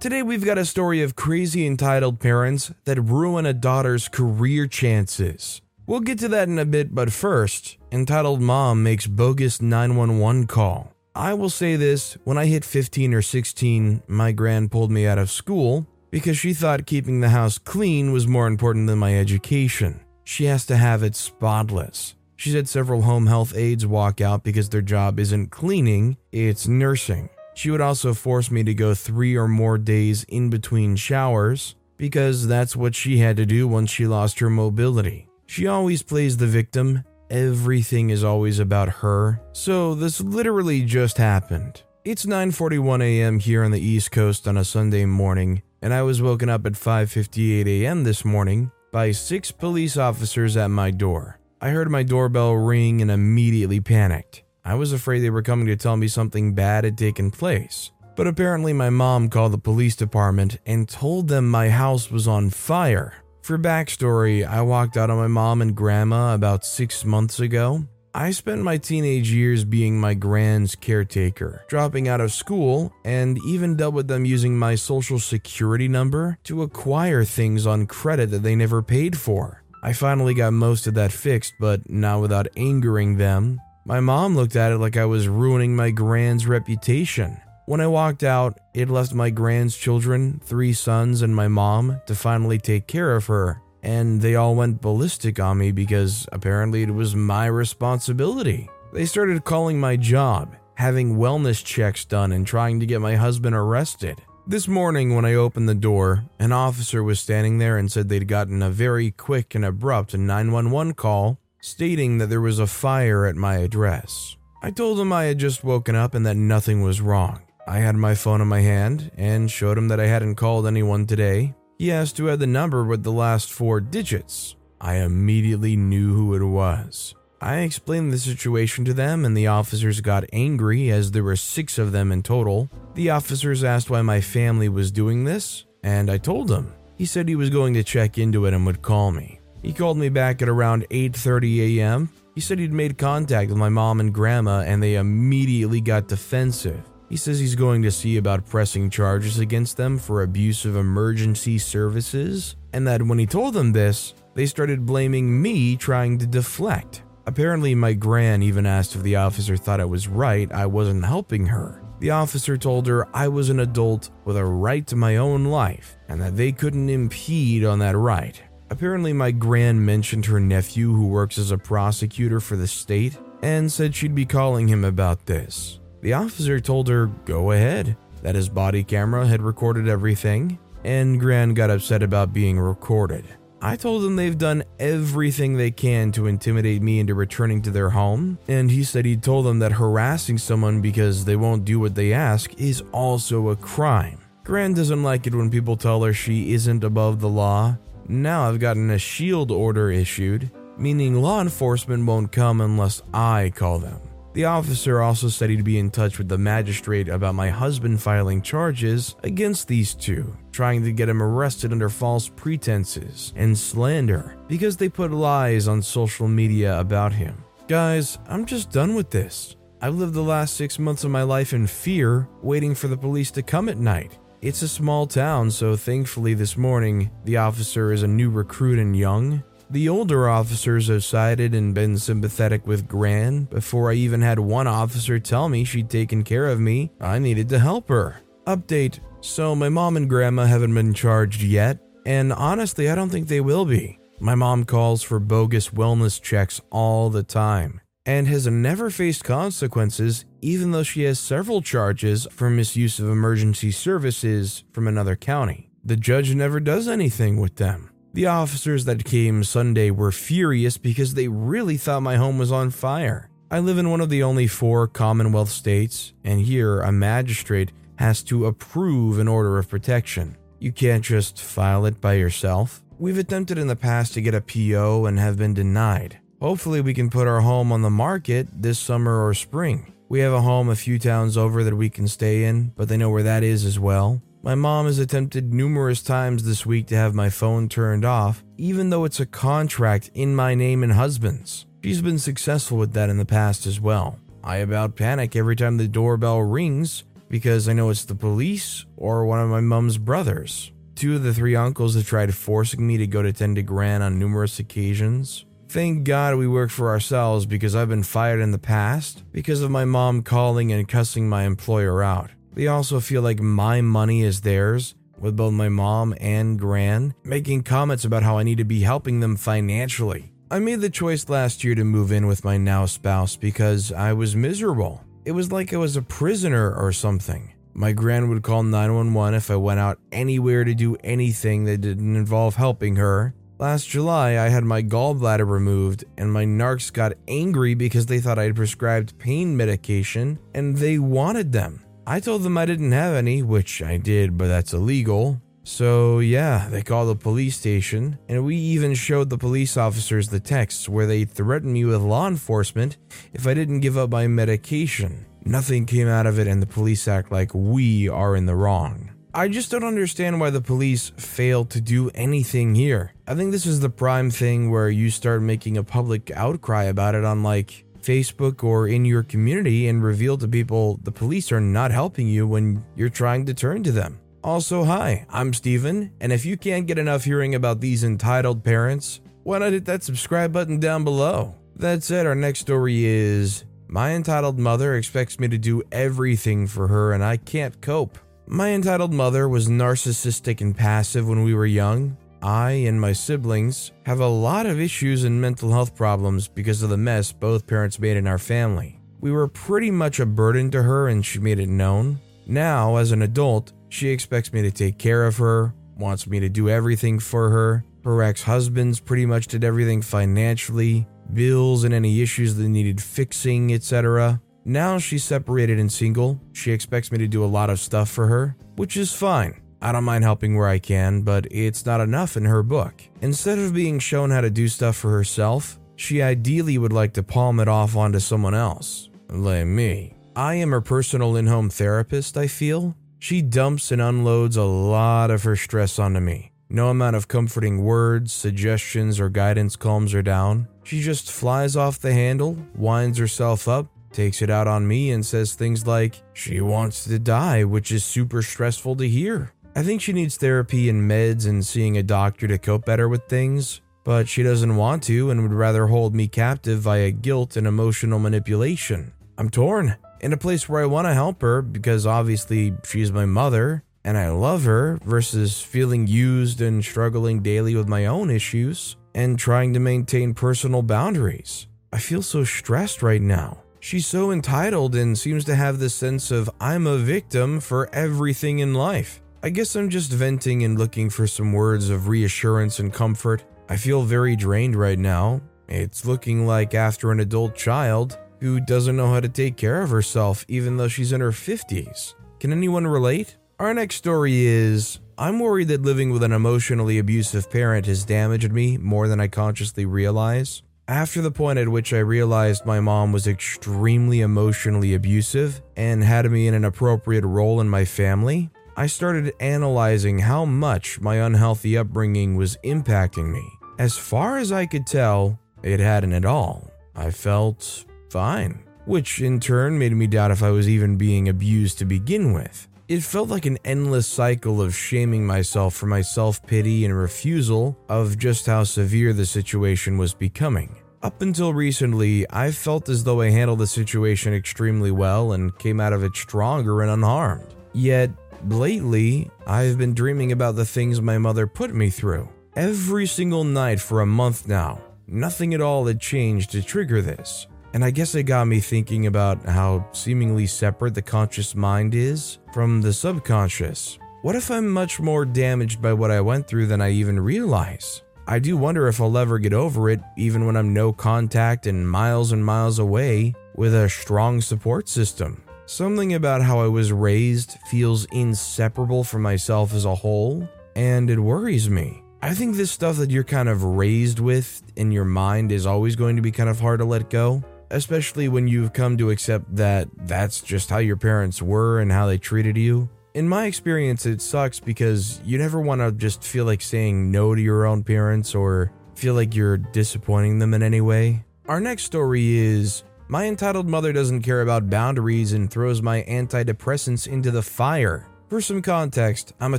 Today 0.00 0.24
we've 0.24 0.44
got 0.44 0.58
a 0.58 0.64
story 0.64 1.00
of 1.00 1.14
crazy 1.14 1.64
entitled 1.64 2.18
parents 2.18 2.72
that 2.86 3.00
ruin 3.00 3.46
a 3.46 3.52
daughter's 3.52 4.08
career 4.08 4.66
chances. 4.66 5.62
We'll 5.86 6.00
get 6.00 6.18
to 6.18 6.28
that 6.30 6.48
in 6.48 6.58
a 6.58 6.64
bit, 6.64 6.92
but 6.92 7.12
first, 7.12 7.78
entitled 7.92 8.40
mom 8.40 8.82
makes 8.82 9.06
bogus 9.06 9.62
911 9.62 10.48
call. 10.48 10.92
I 11.14 11.34
will 11.34 11.50
say 11.50 11.76
this 11.76 12.18
when 12.24 12.36
I 12.36 12.46
hit 12.46 12.64
15 12.64 13.14
or 13.14 13.22
16, 13.22 14.02
my 14.08 14.32
grand 14.32 14.72
pulled 14.72 14.90
me 14.90 15.06
out 15.06 15.18
of 15.18 15.30
school 15.30 15.86
because 16.14 16.38
she 16.38 16.54
thought 16.54 16.86
keeping 16.86 17.18
the 17.18 17.28
house 17.28 17.58
clean 17.58 18.12
was 18.12 18.24
more 18.24 18.46
important 18.46 18.86
than 18.86 19.00
my 19.00 19.18
education. 19.18 19.98
She 20.22 20.44
has 20.44 20.64
to 20.66 20.76
have 20.76 21.02
it 21.02 21.16
spotless. 21.16 22.14
She 22.36 22.52
said 22.52 22.68
several 22.68 23.02
home 23.02 23.26
health 23.26 23.52
aides 23.56 23.84
walk 23.84 24.20
out 24.20 24.44
because 24.44 24.68
their 24.68 24.80
job 24.80 25.18
isn't 25.18 25.50
cleaning, 25.50 26.16
it's 26.30 26.68
nursing. 26.68 27.30
She 27.54 27.68
would 27.72 27.80
also 27.80 28.14
force 28.14 28.48
me 28.48 28.62
to 28.62 28.74
go 28.74 28.94
three 28.94 29.34
or 29.34 29.48
more 29.48 29.76
days 29.76 30.22
in 30.28 30.50
between 30.50 30.94
showers 30.94 31.74
because 31.96 32.46
that's 32.46 32.76
what 32.76 32.94
she 32.94 33.18
had 33.18 33.36
to 33.38 33.44
do 33.44 33.66
once 33.66 33.90
she 33.90 34.06
lost 34.06 34.38
her 34.38 34.48
mobility. 34.48 35.26
She 35.46 35.66
always 35.66 36.04
plays 36.04 36.36
the 36.36 36.46
victim, 36.46 37.02
everything 37.28 38.10
is 38.10 38.22
always 38.22 38.60
about 38.60 38.88
her. 38.88 39.40
So 39.50 39.96
this 39.96 40.20
literally 40.20 40.82
just 40.82 41.18
happened. 41.18 41.82
It's 42.04 42.24
9:41 42.24 43.02
a.m. 43.02 43.40
here 43.40 43.64
on 43.64 43.72
the 43.72 43.80
East 43.80 44.12
Coast 44.12 44.46
on 44.46 44.56
a 44.56 44.64
Sunday 44.64 45.06
morning, 45.06 45.62
and 45.84 45.92
I 45.92 46.02
was 46.02 46.22
woken 46.22 46.48
up 46.48 46.64
at 46.64 46.72
5:58 46.72 47.66
a.m. 47.66 48.04
this 48.04 48.24
morning 48.24 48.72
by 48.90 49.10
six 49.12 49.50
police 49.50 49.98
officers 49.98 50.56
at 50.56 50.70
my 50.70 50.90
door. 50.90 51.38
I 51.60 51.68
heard 51.68 51.90
my 51.90 52.02
doorbell 52.02 52.54
ring 52.54 53.02
and 53.02 53.10
immediately 53.10 53.80
panicked. 53.80 54.44
I 54.64 54.76
was 54.76 54.94
afraid 54.94 55.20
they 55.20 55.28
were 55.28 55.42
coming 55.42 55.66
to 55.66 55.76
tell 55.76 55.98
me 55.98 56.08
something 56.08 56.54
bad 56.54 56.84
had 56.84 56.96
taken 56.96 57.30
place. 57.30 57.90
But 58.16 58.26
apparently, 58.26 58.72
my 58.72 58.88
mom 58.88 59.28
called 59.28 59.52
the 59.52 59.58
police 59.58 59.94
department 59.94 60.56
and 60.64 60.88
told 60.88 61.28
them 61.28 61.50
my 61.50 61.68
house 61.68 62.10
was 62.10 62.26
on 62.26 62.48
fire. 62.48 63.12
For 63.42 63.58
backstory, 63.58 64.46
I 64.46 64.62
walked 64.62 64.96
out 64.96 65.10
on 65.10 65.18
my 65.18 65.26
mom 65.26 65.60
and 65.60 65.76
grandma 65.76 66.32
about 66.32 66.64
six 66.64 67.04
months 67.04 67.40
ago. 67.40 67.84
I 68.16 68.30
spent 68.30 68.62
my 68.62 68.76
teenage 68.76 69.32
years 69.32 69.64
being 69.64 69.98
my 69.98 70.14
grand's 70.14 70.76
caretaker, 70.76 71.64
dropping 71.66 72.06
out 72.06 72.20
of 72.20 72.30
school, 72.30 72.92
and 73.04 73.40
even 73.44 73.76
dealt 73.76 73.92
with 73.92 74.06
them 74.06 74.24
using 74.24 74.56
my 74.56 74.76
social 74.76 75.18
security 75.18 75.88
number 75.88 76.38
to 76.44 76.62
acquire 76.62 77.24
things 77.24 77.66
on 77.66 77.88
credit 77.88 78.30
that 78.30 78.44
they 78.44 78.54
never 78.54 78.82
paid 78.82 79.18
for. 79.18 79.64
I 79.82 79.94
finally 79.94 80.32
got 80.32 80.52
most 80.52 80.86
of 80.86 80.94
that 80.94 81.10
fixed, 81.10 81.54
but 81.58 81.90
not 81.90 82.20
without 82.20 82.46
angering 82.56 83.16
them. 83.16 83.60
My 83.84 83.98
mom 83.98 84.36
looked 84.36 84.54
at 84.54 84.70
it 84.70 84.78
like 84.78 84.96
I 84.96 85.06
was 85.06 85.26
ruining 85.26 85.74
my 85.74 85.90
grand's 85.90 86.46
reputation. 86.46 87.40
When 87.66 87.80
I 87.80 87.88
walked 87.88 88.22
out, 88.22 88.60
it 88.74 88.90
left 88.90 89.12
my 89.12 89.30
grand's 89.30 89.76
children, 89.76 90.40
three 90.44 90.72
sons, 90.72 91.22
and 91.22 91.34
my 91.34 91.48
mom 91.48 92.00
to 92.06 92.14
finally 92.14 92.58
take 92.58 92.86
care 92.86 93.16
of 93.16 93.26
her, 93.26 93.60
and 93.84 94.20
they 94.20 94.34
all 94.34 94.54
went 94.54 94.80
ballistic 94.80 95.38
on 95.38 95.58
me 95.58 95.70
because 95.70 96.26
apparently 96.32 96.82
it 96.82 96.94
was 96.94 97.14
my 97.14 97.46
responsibility. 97.46 98.68
They 98.92 99.04
started 99.04 99.44
calling 99.44 99.78
my 99.78 99.96
job, 99.96 100.56
having 100.74 101.16
wellness 101.16 101.64
checks 101.64 102.04
done, 102.04 102.32
and 102.32 102.46
trying 102.46 102.80
to 102.80 102.86
get 102.86 103.00
my 103.00 103.16
husband 103.16 103.54
arrested. 103.54 104.22
This 104.46 104.68
morning, 104.68 105.14
when 105.14 105.24
I 105.24 105.34
opened 105.34 105.68
the 105.68 105.74
door, 105.74 106.24
an 106.38 106.52
officer 106.52 107.02
was 107.02 107.18
standing 107.18 107.58
there 107.58 107.78
and 107.78 107.90
said 107.90 108.08
they'd 108.08 108.28
gotten 108.28 108.62
a 108.62 108.70
very 108.70 109.10
quick 109.10 109.54
and 109.54 109.64
abrupt 109.64 110.14
911 110.14 110.94
call 110.94 111.38
stating 111.60 112.18
that 112.18 112.26
there 112.26 112.42
was 112.42 112.58
a 112.58 112.66
fire 112.66 113.24
at 113.24 113.36
my 113.36 113.56
address. 113.56 114.36
I 114.62 114.70
told 114.70 115.00
him 115.00 115.12
I 115.12 115.24
had 115.24 115.38
just 115.38 115.64
woken 115.64 115.94
up 115.96 116.14
and 116.14 116.26
that 116.26 116.36
nothing 116.36 116.82
was 116.82 117.00
wrong. 117.00 117.40
I 117.66 117.78
had 117.78 117.96
my 117.96 118.14
phone 118.14 118.42
in 118.42 118.48
my 118.48 118.60
hand 118.60 119.10
and 119.16 119.50
showed 119.50 119.78
him 119.78 119.88
that 119.88 119.98
I 119.98 120.06
hadn't 120.06 120.34
called 120.34 120.66
anyone 120.66 121.06
today. 121.06 121.54
He 121.78 121.90
asked 121.90 122.18
who 122.18 122.26
had 122.26 122.40
the 122.40 122.46
number 122.46 122.84
with 122.84 123.02
the 123.02 123.12
last 123.12 123.50
four 123.50 123.80
digits. 123.80 124.56
I 124.80 124.96
immediately 124.96 125.76
knew 125.76 126.14
who 126.14 126.34
it 126.34 126.44
was. 126.44 127.14
I 127.40 127.58
explained 127.58 128.12
the 128.12 128.18
situation 128.18 128.84
to 128.86 128.94
them, 128.94 129.24
and 129.24 129.36
the 129.36 129.48
officers 129.48 130.00
got 130.00 130.24
angry 130.32 130.90
as 130.90 131.10
there 131.10 131.24
were 131.24 131.36
six 131.36 131.78
of 131.78 131.92
them 131.92 132.12
in 132.12 132.22
total. 132.22 132.70
The 132.94 133.10
officers 133.10 133.64
asked 133.64 133.90
why 133.90 134.02
my 134.02 134.20
family 134.20 134.68
was 134.68 134.90
doing 134.90 135.24
this, 135.24 135.64
and 135.82 136.10
I 136.10 136.18
told 136.18 136.48
them. 136.48 136.72
He 136.96 137.06
said 137.06 137.28
he 137.28 137.36
was 137.36 137.50
going 137.50 137.74
to 137.74 137.82
check 137.82 138.18
into 138.18 138.46
it 138.46 138.54
and 138.54 138.64
would 138.64 138.82
call 138.82 139.10
me. 139.10 139.40
He 139.62 139.72
called 139.72 139.98
me 139.98 140.08
back 140.08 140.42
at 140.42 140.48
around 140.48 140.86
8:30 140.90 141.78
a.m. 141.78 142.08
He 142.34 142.40
said 142.40 142.58
he'd 142.58 142.72
made 142.72 142.98
contact 142.98 143.50
with 143.50 143.58
my 143.58 143.68
mom 143.68 144.00
and 144.00 144.12
grandma 144.12 144.60
and 144.60 144.82
they 144.82 144.96
immediately 144.96 145.80
got 145.80 146.08
defensive. 146.08 146.82
He 147.08 147.16
says 147.16 147.38
he's 147.38 147.54
going 147.54 147.82
to 147.82 147.90
see 147.90 148.16
about 148.16 148.46
pressing 148.46 148.90
charges 148.90 149.38
against 149.38 149.76
them 149.76 149.98
for 149.98 150.22
abuse 150.22 150.64
of 150.64 150.76
emergency 150.76 151.58
services, 151.58 152.56
and 152.72 152.86
that 152.86 153.02
when 153.02 153.18
he 153.18 153.26
told 153.26 153.54
them 153.54 153.72
this, 153.72 154.14
they 154.34 154.46
started 154.46 154.86
blaming 154.86 155.40
me 155.40 155.76
trying 155.76 156.18
to 156.18 156.26
deflect. 156.26 157.02
Apparently, 157.26 157.74
my 157.74 157.92
gran 157.92 158.42
even 158.42 158.66
asked 158.66 158.94
if 158.94 159.02
the 159.02 159.16
officer 159.16 159.56
thought 159.56 159.80
I 159.80 159.84
was 159.84 160.08
right 160.08 160.50
I 160.52 160.66
wasn't 160.66 161.04
helping 161.04 161.46
her. 161.46 161.82
The 162.00 162.10
officer 162.10 162.58
told 162.58 162.86
her 162.86 163.08
I 163.16 163.28
was 163.28 163.48
an 163.48 163.60
adult 163.60 164.10
with 164.24 164.36
a 164.36 164.44
right 164.44 164.86
to 164.88 164.96
my 164.96 165.16
own 165.16 165.44
life 165.44 165.96
and 166.08 166.20
that 166.20 166.36
they 166.36 166.52
couldn't 166.52 166.90
impede 166.90 167.64
on 167.64 167.78
that 167.78 167.96
right. 167.96 168.42
Apparently, 168.70 169.12
my 169.12 169.30
gran 169.30 169.82
mentioned 169.84 170.26
her 170.26 170.40
nephew, 170.40 170.92
who 170.92 171.06
works 171.06 171.38
as 171.38 171.50
a 171.50 171.58
prosecutor 171.58 172.40
for 172.40 172.56
the 172.56 172.66
state, 172.66 173.16
and 173.42 173.70
said 173.70 173.94
she'd 173.94 174.14
be 174.14 174.26
calling 174.26 174.68
him 174.68 174.84
about 174.84 175.26
this. 175.26 175.78
The 176.04 176.12
officer 176.12 176.60
told 176.60 176.88
her, 176.88 177.06
go 177.24 177.52
ahead, 177.52 177.96
that 178.20 178.34
his 178.34 178.50
body 178.50 178.84
camera 178.84 179.26
had 179.26 179.40
recorded 179.40 179.88
everything, 179.88 180.58
and 180.84 181.18
Gran 181.18 181.54
got 181.54 181.70
upset 181.70 182.02
about 182.02 182.34
being 182.34 182.60
recorded. 182.60 183.24
I 183.62 183.76
told 183.76 184.02
them 184.02 184.14
they've 184.14 184.36
done 184.36 184.64
everything 184.78 185.56
they 185.56 185.70
can 185.70 186.12
to 186.12 186.26
intimidate 186.26 186.82
me 186.82 186.98
into 186.98 187.14
returning 187.14 187.62
to 187.62 187.70
their 187.70 187.88
home, 187.88 188.38
and 188.48 188.70
he 188.70 188.84
said 188.84 189.06
he 189.06 189.16
told 189.16 189.46
them 189.46 189.60
that 189.60 189.72
harassing 189.72 190.36
someone 190.36 190.82
because 190.82 191.24
they 191.24 191.36
won't 191.36 191.64
do 191.64 191.80
what 191.80 191.94
they 191.94 192.12
ask 192.12 192.52
is 192.60 192.82
also 192.92 193.48
a 193.48 193.56
crime. 193.56 194.18
Gran 194.44 194.74
doesn't 194.74 195.02
like 195.02 195.26
it 195.26 195.34
when 195.34 195.50
people 195.50 195.78
tell 195.78 196.02
her 196.02 196.12
she 196.12 196.52
isn't 196.52 196.84
above 196.84 197.20
the 197.20 197.30
law. 197.30 197.78
Now 198.08 198.46
I've 198.46 198.60
gotten 198.60 198.90
a 198.90 198.98
shield 198.98 199.50
order 199.50 199.90
issued, 199.90 200.50
meaning 200.76 201.22
law 201.22 201.40
enforcement 201.40 202.04
won't 202.04 202.30
come 202.30 202.60
unless 202.60 203.00
I 203.14 203.54
call 203.56 203.78
them. 203.78 203.98
The 204.34 204.46
officer 204.46 205.00
also 205.00 205.28
said 205.28 205.48
he'd 205.48 205.62
be 205.62 205.78
in 205.78 205.90
touch 205.90 206.18
with 206.18 206.28
the 206.28 206.36
magistrate 206.36 207.08
about 207.08 207.36
my 207.36 207.50
husband 207.50 208.02
filing 208.02 208.42
charges 208.42 209.14
against 209.22 209.68
these 209.68 209.94
two, 209.94 210.36
trying 210.50 210.82
to 210.82 210.92
get 210.92 211.08
him 211.08 211.22
arrested 211.22 211.70
under 211.70 211.88
false 211.88 212.28
pretenses 212.28 213.32
and 213.36 213.56
slander 213.56 214.36
because 214.48 214.76
they 214.76 214.88
put 214.88 215.12
lies 215.12 215.68
on 215.68 215.80
social 215.80 216.26
media 216.26 216.80
about 216.80 217.12
him. 217.12 217.44
Guys, 217.68 218.18
I'm 218.26 218.44
just 218.44 218.72
done 218.72 218.96
with 218.96 219.08
this. 219.08 219.54
I've 219.80 219.94
lived 219.94 220.14
the 220.14 220.22
last 220.22 220.56
six 220.56 220.80
months 220.80 221.04
of 221.04 221.12
my 221.12 221.22
life 221.22 221.52
in 221.52 221.68
fear, 221.68 222.28
waiting 222.42 222.74
for 222.74 222.88
the 222.88 222.96
police 222.96 223.30
to 223.32 223.42
come 223.42 223.68
at 223.68 223.78
night. 223.78 224.18
It's 224.42 224.62
a 224.62 224.68
small 224.68 225.06
town, 225.06 225.48
so 225.52 225.76
thankfully 225.76 226.34
this 226.34 226.56
morning, 226.56 227.10
the 227.24 227.36
officer 227.36 227.92
is 227.92 228.02
a 228.02 228.08
new 228.08 228.30
recruit 228.30 228.80
and 228.80 228.96
young. 228.96 229.44
The 229.70 229.88
older 229.88 230.28
officers 230.28 230.88
have 230.88 231.04
sided 231.04 231.54
and 231.54 231.74
been 231.74 231.98
sympathetic 231.98 232.66
with 232.66 232.86
Gran 232.86 233.44
before 233.44 233.90
I 233.90 233.94
even 233.94 234.20
had 234.20 234.38
one 234.38 234.66
officer 234.66 235.18
tell 235.18 235.48
me 235.48 235.64
she'd 235.64 235.90
taken 235.90 236.22
care 236.22 236.48
of 236.48 236.60
me. 236.60 236.92
I 237.00 237.18
needed 237.18 237.48
to 237.48 237.58
help 237.58 237.88
her. 237.88 238.16
Update 238.46 239.00
So, 239.20 239.54
my 239.54 239.70
mom 239.70 239.96
and 239.96 240.08
grandma 240.08 240.44
haven't 240.44 240.74
been 240.74 240.92
charged 240.92 241.42
yet, 241.42 241.78
and 242.04 242.32
honestly, 242.32 242.90
I 242.90 242.94
don't 242.94 243.08
think 243.08 243.28
they 243.28 243.40
will 243.40 243.64
be. 243.64 243.98
My 244.20 244.34
mom 244.34 244.64
calls 244.64 245.02
for 245.02 245.18
bogus 245.18 245.70
wellness 245.70 246.20
checks 246.20 246.60
all 246.70 247.08
the 247.08 247.22
time 247.22 247.80
and 248.06 248.28
has 248.28 248.46
never 248.46 248.90
faced 248.90 249.24
consequences, 249.24 250.26
even 250.42 250.72
though 250.72 250.82
she 250.82 251.04
has 251.04 251.18
several 251.18 251.62
charges 251.62 252.26
for 252.30 252.50
misuse 252.50 252.98
of 252.98 253.08
emergency 253.08 253.70
services 253.70 254.62
from 254.72 254.86
another 254.86 255.16
county. 255.16 255.70
The 255.84 255.96
judge 255.96 256.34
never 256.34 256.60
does 256.60 256.86
anything 256.86 257.40
with 257.40 257.56
them. 257.56 257.90
The 258.14 258.26
officers 258.26 258.84
that 258.84 259.04
came 259.04 259.42
Sunday 259.42 259.90
were 259.90 260.12
furious 260.12 260.78
because 260.78 261.14
they 261.14 261.26
really 261.26 261.76
thought 261.76 262.04
my 262.04 262.14
home 262.14 262.38
was 262.38 262.52
on 262.52 262.70
fire. 262.70 263.28
I 263.50 263.58
live 263.58 263.76
in 263.76 263.90
one 263.90 264.00
of 264.00 264.08
the 264.08 264.22
only 264.22 264.46
four 264.46 264.86
Commonwealth 264.86 265.50
states, 265.50 266.12
and 266.22 266.40
here 266.40 266.80
a 266.80 266.92
magistrate 266.92 267.72
has 267.96 268.22
to 268.24 268.46
approve 268.46 269.18
an 269.18 269.26
order 269.26 269.58
of 269.58 269.68
protection. 269.68 270.36
You 270.60 270.70
can't 270.70 271.02
just 271.02 271.40
file 271.40 271.86
it 271.86 272.00
by 272.00 272.12
yourself. 272.12 272.84
We've 273.00 273.18
attempted 273.18 273.58
in 273.58 273.66
the 273.66 273.74
past 273.74 274.14
to 274.14 274.20
get 274.20 274.32
a 274.32 274.40
PO 274.40 275.06
and 275.06 275.18
have 275.18 275.36
been 275.36 275.52
denied. 275.52 276.20
Hopefully, 276.40 276.80
we 276.80 276.94
can 276.94 277.10
put 277.10 277.26
our 277.26 277.40
home 277.40 277.72
on 277.72 277.82
the 277.82 277.90
market 277.90 278.46
this 278.52 278.78
summer 278.78 279.26
or 279.26 279.34
spring. 279.34 279.92
We 280.08 280.20
have 280.20 280.32
a 280.32 280.40
home 280.42 280.68
a 280.68 280.76
few 280.76 281.00
towns 281.00 281.36
over 281.36 281.64
that 281.64 281.74
we 281.76 281.90
can 281.90 282.06
stay 282.06 282.44
in, 282.44 282.68
but 282.76 282.88
they 282.88 282.96
know 282.96 283.10
where 283.10 283.24
that 283.24 283.42
is 283.42 283.64
as 283.64 283.80
well. 283.80 284.22
My 284.44 284.54
mom 284.54 284.84
has 284.84 284.98
attempted 284.98 285.54
numerous 285.54 286.02
times 286.02 286.44
this 286.44 286.66
week 286.66 286.88
to 286.88 286.96
have 286.96 287.14
my 287.14 287.30
phone 287.30 287.66
turned 287.66 288.04
off, 288.04 288.44
even 288.58 288.90
though 288.90 289.06
it's 289.06 289.18
a 289.18 289.24
contract 289.24 290.10
in 290.12 290.34
my 290.34 290.54
name 290.54 290.82
and 290.82 290.92
husband's. 290.92 291.64
She's 291.82 292.02
been 292.02 292.18
successful 292.18 292.76
with 292.76 292.92
that 292.92 293.08
in 293.08 293.16
the 293.16 293.24
past 293.24 293.64
as 293.64 293.80
well. 293.80 294.18
I 294.42 294.58
about 294.58 294.96
panic 294.96 295.34
every 295.34 295.56
time 295.56 295.78
the 295.78 295.88
doorbell 295.88 296.42
rings 296.42 297.04
because 297.30 297.70
I 297.70 297.72
know 297.72 297.88
it's 297.88 298.04
the 298.04 298.14
police 298.14 298.84
or 298.98 299.24
one 299.24 299.40
of 299.40 299.48
my 299.48 299.62
mom's 299.62 299.96
brothers. 299.96 300.72
Two 300.94 301.14
of 301.14 301.22
the 301.22 301.32
three 301.32 301.56
uncles 301.56 301.94
have 301.94 302.06
tried 302.06 302.34
forcing 302.34 302.86
me 302.86 302.98
to 302.98 303.06
go 303.06 303.22
to 303.22 303.32
Ten 303.32 303.54
Grand 303.54 304.02
on 304.02 304.18
numerous 304.18 304.58
occasions. 304.58 305.46
Thank 305.70 306.04
God 306.04 306.36
we 306.36 306.46
work 306.46 306.70
for 306.70 306.90
ourselves 306.90 307.46
because 307.46 307.74
I've 307.74 307.88
been 307.88 308.02
fired 308.02 308.40
in 308.40 308.50
the 308.50 308.58
past 308.58 309.24
because 309.32 309.62
of 309.62 309.70
my 309.70 309.86
mom 309.86 310.22
calling 310.22 310.70
and 310.70 310.86
cussing 310.86 311.30
my 311.30 311.44
employer 311.44 312.02
out. 312.02 312.30
They 312.54 312.68
also 312.68 313.00
feel 313.00 313.22
like 313.22 313.40
my 313.40 313.80
money 313.80 314.22
is 314.22 314.40
theirs, 314.40 314.94
with 315.18 315.36
both 315.36 315.52
my 315.52 315.68
mom 315.68 316.14
and 316.20 316.58
Gran 316.58 317.14
making 317.24 317.62
comments 317.62 318.04
about 318.04 318.22
how 318.22 318.38
I 318.38 318.42
need 318.42 318.58
to 318.58 318.64
be 318.64 318.80
helping 318.80 319.20
them 319.20 319.36
financially. 319.36 320.32
I 320.50 320.60
made 320.60 320.80
the 320.80 320.90
choice 320.90 321.28
last 321.28 321.64
year 321.64 321.74
to 321.74 321.84
move 321.84 322.12
in 322.12 322.26
with 322.26 322.44
my 322.44 322.56
now 322.56 322.86
spouse 322.86 323.34
because 323.34 323.90
I 323.90 324.12
was 324.12 324.36
miserable. 324.36 325.02
It 325.24 325.32
was 325.32 325.50
like 325.50 325.72
I 325.72 325.78
was 325.78 325.96
a 325.96 326.02
prisoner 326.02 326.72
or 326.72 326.92
something. 326.92 327.52
My 327.72 327.90
gran 327.90 328.28
would 328.28 328.44
call 328.44 328.62
911 328.62 329.34
if 329.34 329.50
I 329.50 329.56
went 329.56 329.80
out 329.80 329.98
anywhere 330.12 330.62
to 330.62 330.74
do 330.74 330.96
anything 331.02 331.64
that 331.64 331.80
didn't 331.80 332.14
involve 332.14 332.54
helping 332.54 332.96
her. 332.96 333.34
Last 333.58 333.88
July, 333.88 334.32
I 334.38 334.48
had 334.48 334.64
my 334.64 334.82
gallbladder 334.82 335.48
removed, 335.48 336.04
and 336.18 336.32
my 336.32 336.44
narcs 336.44 336.92
got 336.92 337.14
angry 337.26 337.74
because 337.74 338.06
they 338.06 338.20
thought 338.20 338.38
I 338.38 338.44
had 338.44 338.54
prescribed 338.56 339.18
pain 339.18 339.56
medication 339.56 340.38
and 340.54 340.76
they 340.76 340.98
wanted 340.98 341.50
them. 341.50 341.84
I 342.06 342.20
told 342.20 342.42
them 342.42 342.58
I 342.58 342.66
didn't 342.66 342.92
have 342.92 343.14
any, 343.14 343.42
which 343.42 343.82
I 343.82 343.96
did, 343.96 344.36
but 344.36 344.48
that's 344.48 344.74
illegal. 344.74 345.40
So, 345.62 346.18
yeah, 346.18 346.68
they 346.68 346.82
called 346.82 347.08
the 347.08 347.16
police 347.16 347.56
station, 347.56 348.18
and 348.28 348.44
we 348.44 348.56
even 348.56 348.94
showed 348.94 349.30
the 349.30 349.38
police 349.38 349.78
officers 349.78 350.28
the 350.28 350.38
texts 350.38 350.86
where 350.86 351.06
they 351.06 351.24
threatened 351.24 351.72
me 351.72 351.86
with 351.86 352.02
law 352.02 352.28
enforcement 352.28 352.98
if 353.32 353.46
I 353.46 353.54
didn't 353.54 353.80
give 353.80 353.96
up 353.96 354.10
my 354.10 354.26
medication. 354.26 355.24
Nothing 355.46 355.86
came 355.86 356.06
out 356.06 356.26
of 356.26 356.38
it, 356.38 356.46
and 356.46 356.60
the 356.60 356.66
police 356.66 357.08
act 357.08 357.32
like 357.32 357.54
we 357.54 358.06
are 358.06 358.36
in 358.36 358.44
the 358.44 358.54
wrong. 358.54 359.10
I 359.32 359.48
just 359.48 359.70
don't 359.70 359.82
understand 359.82 360.38
why 360.38 360.50
the 360.50 360.60
police 360.60 361.10
failed 361.16 361.70
to 361.70 361.80
do 361.80 362.10
anything 362.14 362.74
here. 362.74 363.14
I 363.26 363.34
think 363.34 363.50
this 363.50 363.66
is 363.66 363.80
the 363.80 363.90
prime 363.90 364.30
thing 364.30 364.70
where 364.70 364.90
you 364.90 365.10
start 365.10 365.42
making 365.42 365.78
a 365.78 365.82
public 365.82 366.30
outcry 366.36 366.84
about 366.84 367.14
it 367.14 367.24
on 367.24 367.42
like 367.42 367.83
Facebook 368.04 368.62
or 368.62 368.86
in 368.86 369.04
your 369.04 369.22
community 369.22 369.88
and 369.88 370.02
reveal 370.02 370.36
to 370.38 370.46
people 370.46 371.00
the 371.02 371.10
police 371.10 371.50
are 371.50 371.60
not 371.60 371.90
helping 371.90 372.28
you 372.28 372.46
when 372.46 372.84
you're 372.94 373.08
trying 373.08 373.46
to 373.46 373.54
turn 373.54 373.82
to 373.82 373.92
them. 373.92 374.20
Also, 374.42 374.84
hi, 374.84 375.24
I'm 375.30 375.54
Steven, 375.54 376.12
and 376.20 376.30
if 376.30 376.44
you 376.44 376.58
can't 376.58 376.86
get 376.86 376.98
enough 376.98 377.24
hearing 377.24 377.54
about 377.54 377.80
these 377.80 378.04
entitled 378.04 378.62
parents, 378.62 379.20
why 379.42 379.58
not 379.58 379.72
hit 379.72 379.86
that 379.86 380.02
subscribe 380.02 380.52
button 380.52 380.78
down 380.78 381.02
below? 381.02 381.54
That 381.76 382.02
said, 382.02 382.26
our 382.26 382.34
next 382.34 382.60
story 382.60 383.04
is 383.04 383.64
My 383.88 384.12
entitled 384.12 384.58
mother 384.58 384.96
expects 384.96 385.40
me 385.40 385.48
to 385.48 385.58
do 385.58 385.82
everything 385.90 386.66
for 386.66 386.88
her, 386.88 387.12
and 387.12 387.24
I 387.24 387.38
can't 387.38 387.80
cope. 387.80 388.18
My 388.46 388.70
entitled 388.70 389.14
mother 389.14 389.48
was 389.48 389.68
narcissistic 389.68 390.60
and 390.60 390.76
passive 390.76 391.26
when 391.26 391.42
we 391.42 391.54
were 391.54 391.64
young. 391.64 392.16
I 392.44 392.72
and 392.72 393.00
my 393.00 393.14
siblings 393.14 393.92
have 394.04 394.20
a 394.20 394.28
lot 394.28 394.66
of 394.66 394.78
issues 394.78 395.24
and 395.24 395.40
mental 395.40 395.70
health 395.70 395.94
problems 395.96 396.46
because 396.46 396.82
of 396.82 396.90
the 396.90 396.96
mess 396.98 397.32
both 397.32 397.66
parents 397.66 397.98
made 397.98 398.18
in 398.18 398.26
our 398.26 398.36
family. 398.38 399.00
We 399.18 399.32
were 399.32 399.48
pretty 399.48 399.90
much 399.90 400.20
a 400.20 400.26
burden 400.26 400.70
to 400.72 400.82
her, 400.82 401.08
and 401.08 401.24
she 401.24 401.38
made 401.38 401.58
it 401.58 401.70
known. 401.70 402.20
Now, 402.46 402.96
as 402.96 403.12
an 403.12 403.22
adult, 403.22 403.72
she 403.88 404.10
expects 404.10 404.52
me 404.52 404.60
to 404.60 404.70
take 404.70 404.98
care 404.98 405.24
of 405.24 405.38
her, 405.38 405.72
wants 405.96 406.26
me 406.26 406.38
to 406.40 406.50
do 406.50 406.68
everything 406.68 407.18
for 407.18 407.48
her. 407.48 407.82
Her 408.04 408.22
ex 408.22 408.42
husbands 408.42 409.00
pretty 409.00 409.24
much 409.24 409.46
did 409.46 409.64
everything 409.64 410.02
financially, 410.02 411.06
bills 411.32 411.84
and 411.84 411.94
any 411.94 412.20
issues 412.20 412.56
that 412.56 412.68
needed 412.68 413.02
fixing, 413.02 413.72
etc. 413.72 414.38
Now 414.66 414.98
she's 414.98 415.24
separated 415.24 415.78
and 415.78 415.90
single. 415.90 416.38
She 416.52 416.72
expects 416.72 417.10
me 417.10 417.16
to 417.16 417.26
do 417.26 417.42
a 417.42 417.46
lot 417.46 417.70
of 417.70 417.80
stuff 417.80 418.10
for 418.10 418.26
her, 418.26 418.54
which 418.76 418.98
is 418.98 419.14
fine. 419.14 419.62
I 419.84 419.92
don't 419.92 420.04
mind 420.04 420.24
helping 420.24 420.56
where 420.56 420.66
I 420.66 420.78
can, 420.78 421.20
but 421.20 421.46
it's 421.50 421.84
not 421.84 422.00
enough 422.00 422.38
in 422.38 422.46
her 422.46 422.62
book. 422.62 422.94
Instead 423.20 423.58
of 423.58 423.74
being 423.74 423.98
shown 423.98 424.30
how 424.30 424.40
to 424.40 424.48
do 424.48 424.66
stuff 424.66 424.96
for 424.96 425.10
herself, 425.10 425.78
she 425.96 426.22
ideally 426.22 426.78
would 426.78 426.92
like 426.92 427.12
to 427.12 427.22
palm 427.22 427.60
it 427.60 427.68
off 427.68 427.94
onto 427.94 428.18
someone 428.18 428.54
else, 428.54 429.10
like 429.28 429.66
me. 429.66 430.14
I 430.34 430.54
am 430.54 430.70
her 430.70 430.80
personal 430.80 431.36
in 431.36 431.46
home 431.46 431.68
therapist, 431.68 432.38
I 432.38 432.46
feel, 432.46 432.96
she 433.18 433.42
dumps 433.42 433.92
and 433.92 434.00
unloads 434.00 434.56
a 434.56 434.64
lot 434.64 435.30
of 435.30 435.42
her 435.42 435.54
stress 435.54 435.98
onto 435.98 436.20
me. 436.20 436.50
No 436.70 436.88
amount 436.88 437.16
of 437.16 437.28
comforting 437.28 437.84
words, 437.84 438.32
suggestions, 438.32 439.20
or 439.20 439.28
guidance 439.28 439.76
calms 439.76 440.12
her 440.12 440.22
down. 440.22 440.66
She 440.84 441.02
just 441.02 441.30
flies 441.30 441.76
off 441.76 441.98
the 441.98 442.14
handle, 442.14 442.56
winds 442.74 443.18
herself 443.18 443.68
up, 443.68 443.88
takes 444.12 444.40
it 444.40 444.48
out 444.48 444.66
on 444.66 444.88
me, 444.88 445.10
and 445.10 445.26
says 445.26 445.52
things 445.52 445.86
like, 445.86 446.22
she 446.32 446.62
wants 446.62 447.04
to 447.04 447.18
die, 447.18 447.64
which 447.64 447.92
is 447.92 448.02
super 448.02 448.40
stressful 448.40 448.96
to 448.96 449.06
hear. 449.06 449.52
I 449.76 449.82
think 449.82 450.00
she 450.00 450.12
needs 450.12 450.36
therapy 450.36 450.88
and 450.88 451.10
meds 451.10 451.48
and 451.48 451.66
seeing 451.66 451.98
a 451.98 452.02
doctor 452.02 452.46
to 452.46 452.58
cope 452.58 452.84
better 452.84 453.08
with 453.08 453.24
things, 453.24 453.80
but 454.04 454.28
she 454.28 454.44
doesn't 454.44 454.76
want 454.76 455.02
to 455.04 455.30
and 455.30 455.42
would 455.42 455.52
rather 455.52 455.88
hold 455.88 456.14
me 456.14 456.28
captive 456.28 456.78
via 456.80 457.10
guilt 457.10 457.56
and 457.56 457.66
emotional 457.66 458.20
manipulation. 458.20 459.12
I'm 459.36 459.50
torn 459.50 459.96
in 460.20 460.32
a 460.32 460.36
place 460.36 460.68
where 460.68 460.80
I 460.80 460.86
want 460.86 461.08
to 461.08 461.12
help 461.12 461.42
her 461.42 461.60
because 461.60 462.06
obviously 462.06 462.72
she's 462.84 463.10
my 463.10 463.24
mother 463.24 463.82
and 464.04 464.16
I 464.16 464.30
love 464.30 464.62
her 464.62 465.00
versus 465.02 465.60
feeling 465.60 466.06
used 466.06 466.60
and 466.60 466.84
struggling 466.84 467.40
daily 467.40 467.74
with 467.74 467.88
my 467.88 468.06
own 468.06 468.30
issues 468.30 468.96
and 469.12 469.36
trying 469.36 469.72
to 469.74 469.80
maintain 469.80 470.34
personal 470.34 470.82
boundaries. 470.82 471.66
I 471.92 471.98
feel 471.98 472.22
so 472.22 472.44
stressed 472.44 473.02
right 473.02 473.22
now. 473.22 473.58
She's 473.80 474.06
so 474.06 474.30
entitled 474.30 474.94
and 474.94 475.18
seems 475.18 475.44
to 475.46 475.56
have 475.56 475.80
this 475.80 475.94
sense 475.94 476.30
of 476.30 476.48
I'm 476.60 476.86
a 476.86 476.96
victim 476.96 477.58
for 477.58 477.92
everything 477.92 478.60
in 478.60 478.72
life. 478.72 479.20
I 479.44 479.50
guess 479.50 479.76
I'm 479.76 479.90
just 479.90 480.10
venting 480.10 480.64
and 480.64 480.78
looking 480.78 481.10
for 481.10 481.26
some 481.26 481.52
words 481.52 481.90
of 481.90 482.08
reassurance 482.08 482.78
and 482.78 482.90
comfort. 482.90 483.44
I 483.68 483.76
feel 483.76 484.00
very 484.00 484.36
drained 484.36 484.74
right 484.74 484.98
now. 484.98 485.42
It's 485.68 486.06
looking 486.06 486.46
like 486.46 486.72
after 486.72 487.12
an 487.12 487.20
adult 487.20 487.54
child, 487.54 488.18
who 488.40 488.58
doesn't 488.58 488.96
know 488.96 489.12
how 489.12 489.20
to 489.20 489.28
take 489.28 489.58
care 489.58 489.82
of 489.82 489.90
herself 489.90 490.46
even 490.48 490.78
though 490.78 490.88
she's 490.88 491.12
in 491.12 491.20
her 491.20 491.30
50s. 491.30 492.14
Can 492.40 492.52
anyone 492.52 492.86
relate? 492.86 493.36
Our 493.60 493.74
next 493.74 493.96
story 493.96 494.46
is 494.46 495.00
I'm 495.18 495.38
worried 495.38 495.68
that 495.68 495.82
living 495.82 496.08
with 496.08 496.22
an 496.22 496.32
emotionally 496.32 496.98
abusive 496.98 497.50
parent 497.50 497.84
has 497.84 498.06
damaged 498.06 498.50
me 498.50 498.78
more 498.78 499.08
than 499.08 499.20
I 499.20 499.28
consciously 499.28 499.84
realize. 499.84 500.62
After 500.88 501.20
the 501.20 501.30
point 501.30 501.58
at 501.58 501.68
which 501.68 501.92
I 501.92 501.98
realized 501.98 502.64
my 502.64 502.80
mom 502.80 503.12
was 503.12 503.26
extremely 503.26 504.22
emotionally 504.22 504.94
abusive 504.94 505.60
and 505.76 506.02
had 506.02 506.30
me 506.30 506.48
in 506.48 506.54
an 506.54 506.64
appropriate 506.64 507.26
role 507.26 507.60
in 507.60 507.68
my 507.68 507.84
family, 507.84 508.50
I 508.76 508.86
started 508.88 509.34
analyzing 509.38 510.18
how 510.18 510.44
much 510.44 511.00
my 511.00 511.16
unhealthy 511.16 511.78
upbringing 511.78 512.34
was 512.34 512.56
impacting 512.64 513.30
me. 513.32 513.48
As 513.78 513.96
far 513.96 514.38
as 514.38 514.50
I 514.50 514.66
could 514.66 514.84
tell, 514.84 515.38
it 515.62 515.78
hadn't 515.78 516.12
at 516.12 516.24
all. 516.24 516.70
I 516.96 517.12
felt 517.12 517.84
fine, 518.10 518.64
which 518.84 519.20
in 519.20 519.38
turn 519.38 519.78
made 519.78 519.92
me 519.92 520.08
doubt 520.08 520.32
if 520.32 520.42
I 520.42 520.50
was 520.50 520.68
even 520.68 520.96
being 520.96 521.28
abused 521.28 521.78
to 521.78 521.84
begin 521.84 522.32
with. 522.32 522.66
It 522.88 523.04
felt 523.04 523.28
like 523.28 523.46
an 523.46 523.58
endless 523.64 524.08
cycle 524.08 524.60
of 524.60 524.74
shaming 524.74 525.24
myself 525.24 525.74
for 525.74 525.86
my 525.86 526.02
self 526.02 526.44
pity 526.44 526.84
and 526.84 526.96
refusal 526.96 527.78
of 527.88 528.18
just 528.18 528.46
how 528.46 528.64
severe 528.64 529.12
the 529.12 529.24
situation 529.24 529.98
was 529.98 530.14
becoming. 530.14 530.76
Up 531.02 531.22
until 531.22 531.54
recently, 531.54 532.26
I 532.30 532.50
felt 532.50 532.88
as 532.88 533.04
though 533.04 533.20
I 533.20 533.30
handled 533.30 533.60
the 533.60 533.66
situation 533.68 534.34
extremely 534.34 534.90
well 534.90 535.32
and 535.32 535.56
came 535.58 535.78
out 535.78 535.92
of 535.92 536.02
it 536.02 536.16
stronger 536.16 536.82
and 536.82 536.90
unharmed. 536.90 537.54
Yet, 537.74 538.10
lately, 538.52 539.30
I've 539.46 539.78
been 539.78 539.94
dreaming 539.94 540.32
about 540.32 540.56
the 540.56 540.64
things 540.64 541.00
my 541.00 541.18
mother 541.18 541.46
put 541.46 541.74
me 541.74 541.90
through. 541.90 542.28
Every 542.56 543.06
single 543.06 543.44
night 543.44 543.80
for 543.80 544.00
a 544.00 544.06
month 544.06 544.48
now. 544.48 544.80
Nothing 545.06 545.54
at 545.54 545.60
all 545.60 545.86
had 545.86 546.00
changed 546.00 546.50
to 546.52 546.62
trigger 546.62 547.02
this. 547.02 547.46
And 547.74 547.84
I 547.84 547.90
guess 547.90 548.14
it 548.14 548.22
got 548.22 548.46
me 548.46 548.60
thinking 548.60 549.06
about 549.06 549.44
how 549.44 549.88
seemingly 549.92 550.46
separate 550.46 550.94
the 550.94 551.02
conscious 551.02 551.54
mind 551.54 551.94
is 551.94 552.38
from 552.52 552.80
the 552.80 552.92
subconscious. 552.92 553.98
What 554.22 554.36
if 554.36 554.50
I'm 554.50 554.68
much 554.70 555.00
more 555.00 555.24
damaged 555.24 555.82
by 555.82 555.92
what 555.92 556.10
I 556.10 556.20
went 556.20 556.46
through 556.46 556.66
than 556.66 556.80
I 556.80 556.90
even 556.92 557.20
realize? 557.20 558.02
I 558.26 558.38
do 558.38 558.56
wonder 558.56 558.88
if 558.88 559.00
I'll 559.00 559.18
ever 559.18 559.38
get 559.38 559.52
over 559.52 559.90
it, 559.90 560.00
even 560.16 560.46
when 560.46 560.56
I'm 560.56 560.72
no 560.72 560.94
contact 560.94 561.66
and 561.66 561.86
miles 561.86 562.32
and 562.32 562.42
miles 562.42 562.78
away 562.78 563.34
with 563.54 563.74
a 563.74 563.88
strong 563.90 564.40
support 564.40 564.88
system. 564.88 565.43
Something 565.66 566.12
about 566.12 566.42
how 566.42 566.60
I 566.60 566.66
was 566.66 566.92
raised 566.92 567.52
feels 567.68 568.04
inseparable 568.12 569.02
from 569.02 569.22
myself 569.22 569.72
as 569.72 569.86
a 569.86 569.94
whole, 569.94 570.46
and 570.76 571.08
it 571.08 571.18
worries 571.18 571.70
me. 571.70 572.02
I 572.20 572.34
think 572.34 572.56
this 572.56 572.70
stuff 572.70 572.96
that 572.96 573.10
you're 573.10 573.24
kind 573.24 573.48
of 573.48 573.64
raised 573.64 574.18
with 574.18 574.62
in 574.76 574.92
your 574.92 575.06
mind 575.06 575.50
is 575.50 575.64
always 575.64 575.96
going 575.96 576.16
to 576.16 576.22
be 576.22 576.30
kind 576.32 576.50
of 576.50 576.60
hard 576.60 576.80
to 576.80 576.84
let 576.84 577.08
go, 577.08 577.42
especially 577.70 578.28
when 578.28 578.46
you've 578.46 578.74
come 578.74 578.98
to 578.98 579.08
accept 579.08 579.56
that 579.56 579.88
that's 580.06 580.42
just 580.42 580.68
how 580.68 580.78
your 580.78 580.98
parents 580.98 581.40
were 581.40 581.80
and 581.80 581.90
how 581.90 582.06
they 582.06 582.18
treated 582.18 582.58
you. 582.58 582.90
In 583.14 583.26
my 583.26 583.46
experience, 583.46 584.04
it 584.04 584.20
sucks 584.20 584.60
because 584.60 585.18
you 585.24 585.38
never 585.38 585.62
want 585.62 585.80
to 585.80 585.92
just 585.92 586.22
feel 586.22 586.44
like 586.44 586.60
saying 586.60 587.10
no 587.10 587.34
to 587.34 587.40
your 587.40 587.64
own 587.64 587.84
parents 587.84 588.34
or 588.34 588.70
feel 588.96 589.14
like 589.14 589.34
you're 589.34 589.56
disappointing 589.56 590.40
them 590.40 590.52
in 590.52 590.62
any 590.62 590.82
way. 590.82 591.24
Our 591.48 591.60
next 591.60 591.84
story 591.84 592.36
is 592.36 592.84
My 593.06 593.26
entitled 593.26 593.68
mother 593.68 593.92
doesn't 593.92 594.22
care 594.22 594.40
about 594.40 594.70
boundaries 594.70 595.34
and 595.34 595.50
throws 595.50 595.82
my 595.82 596.02
antidepressants 596.04 597.06
into 597.06 597.30
the 597.30 597.42
fire. 597.42 598.08
For 598.30 598.40
some 598.40 598.62
context, 598.62 599.34
I'm 599.40 599.52
a 599.52 599.58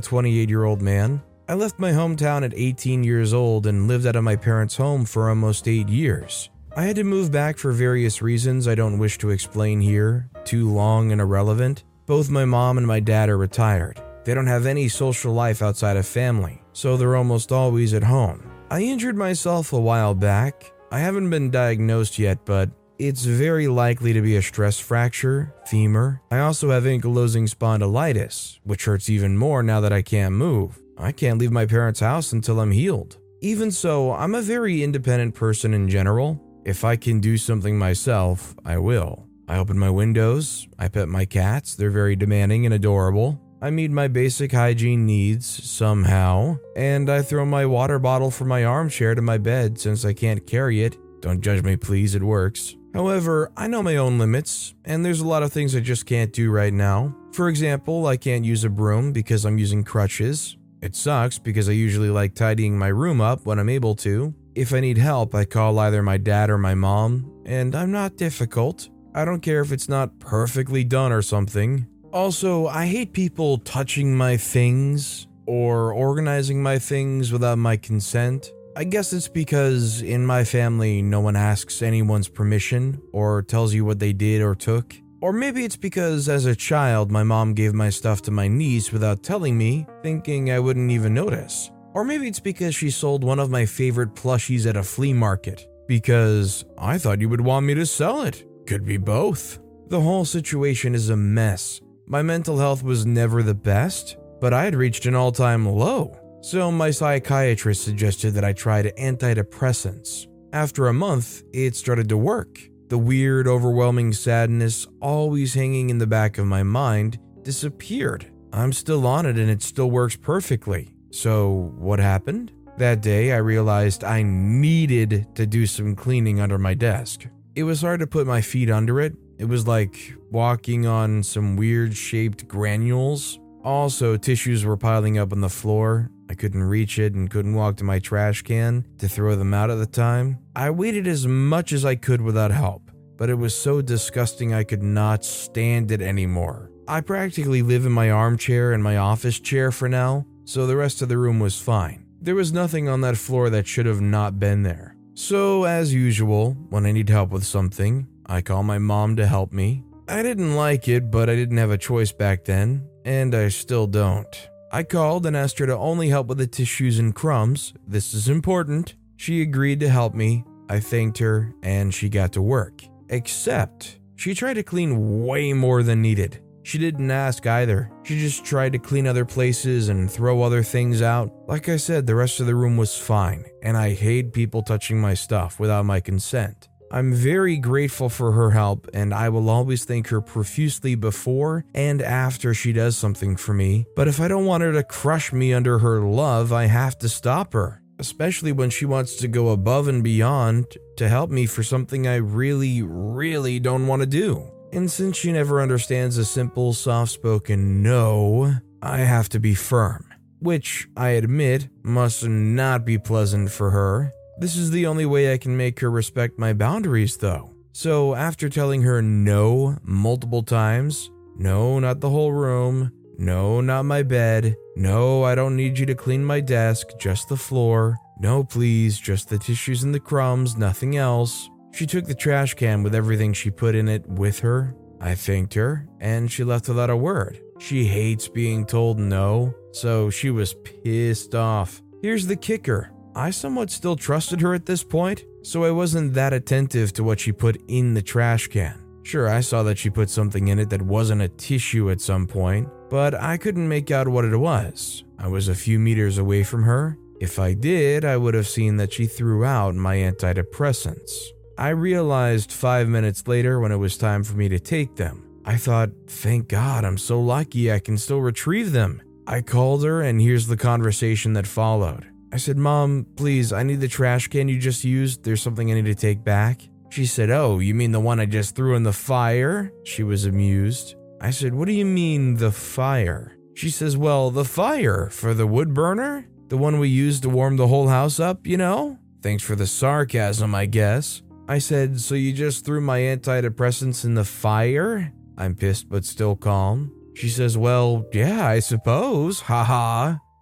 28 0.00 0.48
year 0.48 0.64
old 0.64 0.82
man. 0.82 1.22
I 1.48 1.54
left 1.54 1.78
my 1.78 1.92
hometown 1.92 2.44
at 2.44 2.52
18 2.56 3.04
years 3.04 3.32
old 3.32 3.68
and 3.68 3.86
lived 3.86 4.04
out 4.04 4.16
of 4.16 4.24
my 4.24 4.34
parents' 4.34 4.76
home 4.76 5.04
for 5.04 5.28
almost 5.28 5.68
8 5.68 5.88
years. 5.88 6.50
I 6.76 6.82
had 6.82 6.96
to 6.96 7.04
move 7.04 7.30
back 7.30 7.56
for 7.56 7.70
various 7.70 8.20
reasons 8.20 8.66
I 8.66 8.74
don't 8.74 8.98
wish 8.98 9.16
to 9.18 9.30
explain 9.30 9.80
here, 9.80 10.28
too 10.44 10.68
long 10.68 11.12
and 11.12 11.20
irrelevant. 11.20 11.84
Both 12.06 12.28
my 12.28 12.44
mom 12.44 12.78
and 12.78 12.86
my 12.86 12.98
dad 12.98 13.28
are 13.28 13.38
retired. 13.38 14.02
They 14.24 14.34
don't 14.34 14.48
have 14.48 14.66
any 14.66 14.88
social 14.88 15.32
life 15.32 15.62
outside 15.62 15.96
of 15.96 16.04
family, 16.04 16.60
so 16.72 16.96
they're 16.96 17.16
almost 17.16 17.52
always 17.52 17.94
at 17.94 18.02
home. 18.02 18.50
I 18.72 18.80
injured 18.80 19.16
myself 19.16 19.72
a 19.72 19.78
while 19.78 20.14
back. 20.14 20.72
I 20.90 20.98
haven't 20.98 21.30
been 21.30 21.52
diagnosed 21.52 22.18
yet, 22.18 22.44
but 22.44 22.70
it's 22.98 23.24
very 23.24 23.68
likely 23.68 24.12
to 24.12 24.22
be 24.22 24.36
a 24.36 24.42
stress 24.42 24.78
fracture, 24.78 25.54
femur. 25.66 26.22
I 26.30 26.38
also 26.38 26.70
have 26.70 26.84
ankylosing 26.84 27.48
spondylitis, 27.48 28.58
which 28.64 28.86
hurts 28.86 29.10
even 29.10 29.36
more 29.36 29.62
now 29.62 29.80
that 29.80 29.92
I 29.92 30.02
can't 30.02 30.34
move. 30.34 30.80
I 30.96 31.12
can't 31.12 31.38
leave 31.38 31.52
my 31.52 31.66
parents' 31.66 32.00
house 32.00 32.32
until 32.32 32.60
I'm 32.60 32.70
healed. 32.70 33.18
Even 33.42 33.70
so, 33.70 34.12
I'm 34.12 34.34
a 34.34 34.42
very 34.42 34.82
independent 34.82 35.34
person 35.34 35.74
in 35.74 35.88
general. 35.88 36.42
If 36.64 36.84
I 36.84 36.96
can 36.96 37.20
do 37.20 37.36
something 37.36 37.78
myself, 37.78 38.54
I 38.64 38.78
will. 38.78 39.26
I 39.46 39.58
open 39.58 39.78
my 39.78 39.90
windows, 39.90 40.66
I 40.78 40.88
pet 40.88 41.08
my 41.08 41.24
cats, 41.24 41.76
they're 41.76 41.90
very 41.90 42.16
demanding 42.16 42.64
and 42.64 42.74
adorable. 42.74 43.40
I 43.62 43.70
meet 43.70 43.90
my 43.90 44.08
basic 44.08 44.52
hygiene 44.52 45.06
needs 45.06 45.46
somehow, 45.46 46.58
and 46.74 47.08
I 47.08 47.22
throw 47.22 47.44
my 47.46 47.64
water 47.66 47.98
bottle 47.98 48.30
from 48.30 48.48
my 48.48 48.64
armchair 48.64 49.14
to 49.14 49.22
my 49.22 49.38
bed 49.38 49.78
since 49.78 50.04
I 50.04 50.14
can't 50.14 50.46
carry 50.46 50.82
it. 50.82 50.96
Don't 51.20 51.40
judge 51.40 51.62
me, 51.62 51.76
please, 51.76 52.14
it 52.14 52.22
works. 52.22 52.74
However, 52.94 53.52
I 53.56 53.66
know 53.66 53.82
my 53.82 53.96
own 53.96 54.18
limits, 54.18 54.74
and 54.84 55.04
there's 55.04 55.20
a 55.20 55.26
lot 55.26 55.42
of 55.42 55.52
things 55.52 55.76
I 55.76 55.80
just 55.80 56.06
can't 56.06 56.32
do 56.32 56.50
right 56.50 56.72
now. 56.72 57.14
For 57.32 57.48
example, 57.48 58.06
I 58.06 58.16
can't 58.16 58.44
use 58.44 58.64
a 58.64 58.70
broom 58.70 59.12
because 59.12 59.44
I'm 59.44 59.58
using 59.58 59.84
crutches. 59.84 60.56
It 60.80 60.94
sucks 60.96 61.38
because 61.38 61.68
I 61.68 61.72
usually 61.72 62.10
like 62.10 62.34
tidying 62.34 62.78
my 62.78 62.88
room 62.88 63.20
up 63.20 63.44
when 63.44 63.58
I'm 63.58 63.68
able 63.68 63.94
to. 63.96 64.34
If 64.54 64.72
I 64.72 64.80
need 64.80 64.98
help, 64.98 65.34
I 65.34 65.44
call 65.44 65.78
either 65.78 66.02
my 66.02 66.16
dad 66.16 66.48
or 66.48 66.58
my 66.58 66.74
mom, 66.74 67.42
and 67.44 67.74
I'm 67.74 67.92
not 67.92 68.16
difficult. 68.16 68.88
I 69.14 69.24
don't 69.24 69.40
care 69.40 69.60
if 69.60 69.72
it's 69.72 69.88
not 69.88 70.18
perfectly 70.18 70.84
done 70.84 71.12
or 71.12 71.22
something. 71.22 71.86
Also, 72.12 72.66
I 72.66 72.86
hate 72.86 73.12
people 73.12 73.58
touching 73.58 74.16
my 74.16 74.36
things 74.36 75.26
or 75.46 75.92
organizing 75.92 76.62
my 76.62 76.78
things 76.78 77.32
without 77.32 77.58
my 77.58 77.76
consent. 77.76 78.52
I 78.78 78.84
guess 78.84 79.14
it's 79.14 79.26
because 79.26 80.02
in 80.02 80.26
my 80.26 80.44
family, 80.44 81.00
no 81.00 81.20
one 81.20 81.34
asks 81.34 81.80
anyone's 81.80 82.28
permission 82.28 83.00
or 83.10 83.40
tells 83.40 83.72
you 83.72 83.86
what 83.86 83.98
they 83.98 84.12
did 84.12 84.42
or 84.42 84.54
took. 84.54 84.94
Or 85.22 85.32
maybe 85.32 85.64
it's 85.64 85.76
because 85.78 86.28
as 86.28 86.44
a 86.44 86.54
child, 86.54 87.10
my 87.10 87.22
mom 87.22 87.54
gave 87.54 87.72
my 87.72 87.88
stuff 87.88 88.20
to 88.22 88.30
my 88.30 88.48
niece 88.48 88.92
without 88.92 89.22
telling 89.22 89.56
me, 89.56 89.86
thinking 90.02 90.50
I 90.50 90.58
wouldn't 90.58 90.90
even 90.90 91.14
notice. 91.14 91.70
Or 91.94 92.04
maybe 92.04 92.28
it's 92.28 92.38
because 92.38 92.74
she 92.74 92.90
sold 92.90 93.24
one 93.24 93.38
of 93.38 93.48
my 93.48 93.64
favorite 93.64 94.14
plushies 94.14 94.66
at 94.66 94.76
a 94.76 94.82
flea 94.82 95.14
market, 95.14 95.66
because 95.88 96.66
I 96.76 96.98
thought 96.98 97.22
you 97.22 97.30
would 97.30 97.40
want 97.40 97.64
me 97.64 97.72
to 97.76 97.86
sell 97.86 98.24
it. 98.24 98.44
Could 98.66 98.84
be 98.84 98.98
both. 98.98 99.58
The 99.86 100.02
whole 100.02 100.26
situation 100.26 100.94
is 100.94 101.08
a 101.08 101.16
mess. 101.16 101.80
My 102.06 102.20
mental 102.20 102.58
health 102.58 102.82
was 102.82 103.06
never 103.06 103.42
the 103.42 103.54
best, 103.54 104.18
but 104.38 104.52
I 104.52 104.64
had 104.64 104.74
reached 104.74 105.06
an 105.06 105.14
all 105.14 105.32
time 105.32 105.64
low. 105.64 106.20
So 106.46 106.70
my 106.70 106.92
psychiatrist 106.92 107.82
suggested 107.82 108.34
that 108.34 108.44
I 108.44 108.52
try 108.52 108.80
antidepressants. 108.84 110.28
After 110.52 110.86
a 110.86 110.92
month, 110.92 111.42
it 111.52 111.74
started 111.74 112.08
to 112.10 112.16
work. 112.16 112.60
The 112.86 112.98
weird, 112.98 113.48
overwhelming 113.48 114.12
sadness, 114.12 114.86
always 115.00 115.54
hanging 115.54 115.90
in 115.90 115.98
the 115.98 116.06
back 116.06 116.38
of 116.38 116.46
my 116.46 116.62
mind, 116.62 117.18
disappeared. 117.42 118.30
I'm 118.52 118.72
still 118.72 119.08
on 119.08 119.26
it 119.26 119.38
and 119.38 119.50
it 119.50 119.60
still 119.60 119.90
works 119.90 120.14
perfectly. 120.14 120.94
So, 121.10 121.72
what 121.78 121.98
happened? 121.98 122.52
That 122.78 123.02
day, 123.02 123.32
I 123.32 123.38
realized 123.38 124.04
I 124.04 124.22
needed 124.22 125.26
to 125.34 125.46
do 125.46 125.66
some 125.66 125.96
cleaning 125.96 126.38
under 126.38 126.58
my 126.58 126.74
desk. 126.74 127.26
It 127.56 127.64
was 127.64 127.80
hard 127.80 127.98
to 127.98 128.06
put 128.06 128.24
my 128.24 128.40
feet 128.40 128.70
under 128.70 129.00
it. 129.00 129.16
It 129.38 129.46
was 129.46 129.66
like 129.66 130.14
walking 130.30 130.86
on 130.86 131.24
some 131.24 131.56
weird 131.56 131.96
shaped 131.96 132.46
granules. 132.46 133.40
Also, 133.64 134.16
tissues 134.16 134.64
were 134.64 134.76
piling 134.76 135.18
up 135.18 135.32
on 135.32 135.40
the 135.40 135.48
floor, 135.48 136.12
I 136.28 136.34
couldn't 136.34 136.62
reach 136.62 136.98
it 136.98 137.14
and 137.14 137.30
couldn't 137.30 137.54
walk 137.54 137.76
to 137.76 137.84
my 137.84 137.98
trash 137.98 138.42
can 138.42 138.84
to 138.98 139.08
throw 139.08 139.36
them 139.36 139.54
out 139.54 139.70
at 139.70 139.76
the 139.76 139.86
time. 139.86 140.38
I 140.54 140.70
waited 140.70 141.06
as 141.06 141.26
much 141.26 141.72
as 141.72 141.84
I 141.84 141.94
could 141.94 142.20
without 142.20 142.50
help, 142.50 142.90
but 143.16 143.30
it 143.30 143.34
was 143.34 143.54
so 143.54 143.80
disgusting 143.80 144.52
I 144.52 144.64
could 144.64 144.82
not 144.82 145.24
stand 145.24 145.90
it 145.90 146.02
anymore. 146.02 146.70
I 146.88 147.00
practically 147.00 147.62
live 147.62 147.86
in 147.86 147.92
my 147.92 148.10
armchair 148.10 148.72
and 148.72 148.82
my 148.82 148.96
office 148.96 149.40
chair 149.40 149.72
for 149.72 149.88
now, 149.88 150.26
so 150.44 150.66
the 150.66 150.76
rest 150.76 151.02
of 151.02 151.08
the 151.08 151.18
room 151.18 151.40
was 151.40 151.60
fine. 151.60 152.06
There 152.20 152.34
was 152.34 152.52
nothing 152.52 152.88
on 152.88 153.00
that 153.02 153.16
floor 153.16 153.50
that 153.50 153.66
should 153.66 153.86
have 153.86 154.00
not 154.00 154.38
been 154.38 154.62
there. 154.62 154.96
So, 155.14 155.64
as 155.64 155.94
usual, 155.94 156.52
when 156.70 156.86
I 156.86 156.92
need 156.92 157.08
help 157.08 157.30
with 157.30 157.44
something, 157.44 158.06
I 158.26 158.42
call 158.42 158.62
my 158.62 158.78
mom 158.78 159.16
to 159.16 159.26
help 159.26 159.52
me. 159.52 159.82
I 160.08 160.22
didn't 160.22 160.54
like 160.54 160.88
it, 160.88 161.10
but 161.10 161.28
I 161.30 161.34
didn't 161.34 161.56
have 161.56 161.70
a 161.70 161.78
choice 161.78 162.12
back 162.12 162.44
then, 162.44 162.88
and 163.04 163.34
I 163.34 163.48
still 163.48 163.86
don't. 163.86 164.48
I 164.76 164.82
called 164.82 165.24
and 165.24 165.34
asked 165.34 165.58
her 165.60 165.64
to 165.64 165.78
only 165.78 166.10
help 166.10 166.26
with 166.26 166.36
the 166.36 166.46
tissues 166.46 166.98
and 166.98 167.14
crumbs. 167.14 167.72
This 167.86 168.12
is 168.12 168.28
important. 168.28 168.94
She 169.16 169.40
agreed 169.40 169.80
to 169.80 169.88
help 169.88 170.12
me. 170.12 170.44
I 170.68 170.80
thanked 170.80 171.16
her 171.16 171.54
and 171.62 171.94
she 171.94 172.10
got 172.10 172.34
to 172.34 172.42
work. 172.42 172.82
Except, 173.08 173.98
she 174.16 174.34
tried 174.34 174.54
to 174.54 174.62
clean 174.62 175.24
way 175.24 175.54
more 175.54 175.82
than 175.82 176.02
needed. 176.02 176.42
She 176.62 176.76
didn't 176.76 177.10
ask 177.10 177.46
either. 177.46 177.90
She 178.02 178.18
just 178.18 178.44
tried 178.44 178.72
to 178.72 178.78
clean 178.78 179.06
other 179.06 179.24
places 179.24 179.88
and 179.88 180.10
throw 180.10 180.42
other 180.42 180.62
things 180.62 181.00
out. 181.00 181.32
Like 181.48 181.70
I 181.70 181.78
said, 181.78 182.06
the 182.06 182.14
rest 182.14 182.40
of 182.40 182.46
the 182.46 182.54
room 182.54 182.76
was 182.76 182.98
fine, 182.98 183.46
and 183.62 183.78
I 183.78 183.94
hate 183.94 184.34
people 184.34 184.62
touching 184.62 185.00
my 185.00 185.14
stuff 185.14 185.58
without 185.58 185.86
my 185.86 186.00
consent. 186.00 186.68
I'm 186.90 187.12
very 187.12 187.56
grateful 187.56 188.08
for 188.08 188.32
her 188.32 188.50
help, 188.50 188.88
and 188.94 189.12
I 189.12 189.28
will 189.28 189.50
always 189.50 189.84
thank 189.84 190.08
her 190.08 190.20
profusely 190.20 190.94
before 190.94 191.64
and 191.74 192.00
after 192.00 192.54
she 192.54 192.72
does 192.72 192.96
something 192.96 193.36
for 193.36 193.52
me. 193.52 193.86
But 193.96 194.08
if 194.08 194.20
I 194.20 194.28
don't 194.28 194.46
want 194.46 194.62
her 194.62 194.72
to 194.72 194.82
crush 194.82 195.32
me 195.32 195.52
under 195.52 195.78
her 195.78 196.00
love, 196.00 196.52
I 196.52 196.66
have 196.66 196.98
to 196.98 197.08
stop 197.08 197.52
her, 197.52 197.82
especially 197.98 198.52
when 198.52 198.70
she 198.70 198.84
wants 198.84 199.16
to 199.16 199.28
go 199.28 199.48
above 199.48 199.88
and 199.88 200.02
beyond 200.02 200.66
to 200.96 201.08
help 201.08 201.30
me 201.30 201.46
for 201.46 201.62
something 201.62 202.06
I 202.06 202.16
really, 202.16 202.82
really 202.82 203.58
don't 203.58 203.86
want 203.86 204.00
to 204.02 204.06
do. 204.06 204.50
And 204.72 204.90
since 204.90 205.16
she 205.16 205.32
never 205.32 205.60
understands 205.60 206.18
a 206.18 206.24
simple, 206.24 206.72
soft 206.72 207.12
spoken 207.12 207.82
no, 207.82 208.54
I 208.82 208.98
have 208.98 209.28
to 209.30 209.40
be 209.40 209.54
firm, 209.54 210.06
which 210.40 210.88
I 210.96 211.10
admit 211.10 211.68
must 211.82 212.26
not 212.26 212.84
be 212.84 212.98
pleasant 212.98 213.50
for 213.50 213.70
her. 213.70 214.12
This 214.38 214.56
is 214.56 214.70
the 214.70 214.86
only 214.86 215.06
way 215.06 215.32
I 215.32 215.38
can 215.38 215.56
make 215.56 215.80
her 215.80 215.90
respect 215.90 216.38
my 216.38 216.52
boundaries, 216.52 217.16
though. 217.16 217.54
So, 217.72 218.14
after 218.14 218.48
telling 218.48 218.82
her 218.82 219.00
no 219.00 219.78
multiple 219.82 220.42
times, 220.42 221.10
no, 221.36 221.78
not 221.78 222.00
the 222.00 222.10
whole 222.10 222.32
room, 222.32 222.92
no, 223.18 223.62
not 223.62 223.84
my 223.84 224.02
bed, 224.02 224.56
no, 224.76 225.24
I 225.24 225.34
don't 225.34 225.56
need 225.56 225.78
you 225.78 225.86
to 225.86 225.94
clean 225.94 226.24
my 226.24 226.40
desk, 226.40 226.88
just 226.98 227.28
the 227.28 227.36
floor, 227.36 227.96
no, 228.20 228.44
please, 228.44 228.98
just 228.98 229.28
the 229.28 229.38
tissues 229.38 229.82
and 229.82 229.94
the 229.94 230.00
crumbs, 230.00 230.56
nothing 230.56 230.96
else. 230.96 231.48
She 231.72 231.86
took 231.86 232.06
the 232.06 232.14
trash 232.14 232.54
can 232.54 232.82
with 232.82 232.94
everything 232.94 233.32
she 233.32 233.50
put 233.50 233.74
in 233.74 233.88
it 233.88 234.06
with 234.06 234.40
her. 234.40 234.74
I 235.00 235.14
thanked 235.14 235.54
her, 235.54 235.86
and 236.00 236.30
she 236.30 236.44
left 236.44 236.68
without 236.68 236.90
a 236.90 236.96
word. 236.96 237.40
She 237.58 237.84
hates 237.84 238.28
being 238.28 238.66
told 238.66 238.98
no, 238.98 239.54
so 239.72 240.08
she 240.10 240.30
was 240.30 240.54
pissed 240.54 241.34
off. 241.34 241.82
Here's 242.02 242.26
the 242.26 242.36
kicker 242.36 242.90
I 243.16 243.30
somewhat 243.30 243.70
still 243.70 243.96
trusted 243.96 244.42
her 244.42 244.52
at 244.52 244.66
this 244.66 244.84
point, 244.84 245.24
so 245.42 245.64
I 245.64 245.70
wasn't 245.70 246.12
that 246.14 246.34
attentive 246.34 246.92
to 246.92 247.02
what 247.02 247.18
she 247.18 247.32
put 247.32 247.60
in 247.66 247.94
the 247.94 248.02
trash 248.02 248.46
can. 248.46 248.78
Sure, 249.04 249.28
I 249.28 249.40
saw 249.40 249.62
that 249.62 249.78
she 249.78 249.88
put 249.88 250.10
something 250.10 250.48
in 250.48 250.58
it 250.58 250.68
that 250.68 250.82
wasn't 250.82 251.22
a 251.22 251.28
tissue 251.28 251.90
at 251.90 252.02
some 252.02 252.26
point, 252.26 252.68
but 252.90 253.14
I 253.14 253.38
couldn't 253.38 253.68
make 253.68 253.90
out 253.90 254.06
what 254.06 254.26
it 254.26 254.36
was. 254.36 255.02
I 255.18 255.28
was 255.28 255.48
a 255.48 255.54
few 255.54 255.78
meters 255.78 256.18
away 256.18 256.42
from 256.42 256.62
her, 256.64 256.98
If 257.18 257.38
I 257.38 257.54
did, 257.54 258.04
I 258.04 258.18
would 258.18 258.34
have 258.34 258.46
seen 258.46 258.76
that 258.76 258.92
she 258.92 259.06
threw 259.06 259.44
out 259.44 259.74
my 259.74 259.96
antidepressants. 259.96 261.28
I 261.56 261.70
realized 261.70 262.52
five 262.52 262.88
minutes 262.88 263.26
later 263.26 263.58
when 263.58 263.72
it 263.72 263.76
was 263.76 263.96
time 263.96 264.22
for 264.22 264.36
me 264.36 264.50
to 264.50 264.60
take 264.60 264.96
them. 264.96 265.24
I 265.44 265.56
thought, 265.56 265.90
thank 266.06 266.48
God, 266.48 266.84
I'm 266.84 266.98
so 266.98 267.18
lucky 267.20 267.72
I 267.72 267.78
can 267.78 267.96
still 267.96 268.20
retrieve 268.20 268.72
them. 268.72 269.00
I 269.26 269.40
called 269.40 269.84
her, 269.84 270.02
and 270.02 270.20
here's 270.20 270.46
the 270.46 270.56
conversation 270.56 271.32
that 271.32 271.46
followed. 271.46 272.06
I 272.32 272.38
said, 272.38 272.56
Mom, 272.56 273.06
please, 273.16 273.52
I 273.52 273.62
need 273.62 273.80
the 273.80 273.88
trash 273.88 274.28
can 274.28 274.48
you 274.48 274.58
just 274.58 274.84
used. 274.84 275.22
There's 275.22 275.42
something 275.42 275.70
I 275.70 275.74
need 275.74 275.86
to 275.86 275.94
take 275.94 276.24
back. 276.24 276.62
She 276.90 277.06
said, 277.06 277.30
Oh, 277.30 277.58
you 277.58 277.74
mean 277.74 277.92
the 277.92 278.00
one 278.00 278.20
I 278.20 278.26
just 278.26 278.54
threw 278.54 278.74
in 278.74 278.82
the 278.82 278.92
fire? 278.92 279.72
She 279.84 280.02
was 280.02 280.24
amused. 280.24 280.96
I 281.20 281.30
said, 281.30 281.54
What 281.54 281.66
do 281.66 281.72
you 281.72 281.84
mean, 281.84 282.36
the 282.36 282.52
fire? 282.52 283.36
She 283.54 283.70
says, 283.70 283.96
Well, 283.96 284.30
the 284.30 284.44
fire 284.44 285.08
for 285.10 285.34
the 285.34 285.46
wood 285.46 285.72
burner? 285.74 286.28
The 286.48 286.56
one 286.56 286.78
we 286.78 286.88
used 286.88 287.22
to 287.22 287.28
warm 287.28 287.56
the 287.56 287.68
whole 287.68 287.88
house 287.88 288.20
up, 288.20 288.46
you 288.46 288.56
know? 288.56 288.98
Thanks 289.22 289.42
for 289.42 289.56
the 289.56 289.66
sarcasm, 289.66 290.54
I 290.54 290.66
guess. 290.66 291.22
I 291.48 291.58
said, 291.58 292.00
So 292.00 292.14
you 292.14 292.32
just 292.32 292.64
threw 292.64 292.80
my 292.80 293.00
antidepressants 293.00 294.04
in 294.04 294.14
the 294.14 294.24
fire? 294.24 295.12
I'm 295.38 295.54
pissed 295.54 295.88
but 295.88 296.04
still 296.04 296.36
calm. 296.36 296.92
She 297.14 297.28
says, 297.28 297.56
Well, 297.56 298.06
yeah, 298.12 298.46
I 298.46 298.60
suppose. 298.60 299.40
Ha 299.40 299.64
ha. 299.64 300.20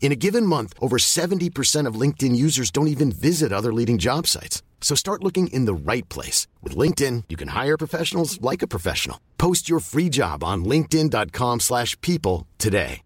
In 0.00 0.12
a 0.12 0.16
given 0.16 0.44
month, 0.46 0.74
over 0.80 0.96
70% 0.96 1.86
of 1.86 1.94
LinkedIn 1.94 2.34
users 2.34 2.72
don't 2.72 2.88
even 2.88 3.12
visit 3.12 3.52
other 3.52 3.72
leading 3.72 3.98
job 3.98 4.26
sites. 4.26 4.62
So 4.80 4.96
start 4.96 5.22
looking 5.22 5.48
in 5.48 5.66
the 5.66 5.74
right 5.74 6.08
place. 6.08 6.48
With 6.62 6.74
LinkedIn, 6.74 7.24
you 7.28 7.36
can 7.36 7.48
hire 7.48 7.76
professionals 7.76 8.40
like 8.40 8.62
a 8.62 8.66
professional. 8.66 9.20
Post 9.38 9.68
your 9.68 9.78
free 9.78 10.08
job 10.08 10.42
on 10.42 10.64
linkedin.com 10.64 11.60
slash 11.60 12.00
people 12.00 12.48
today. 12.58 13.02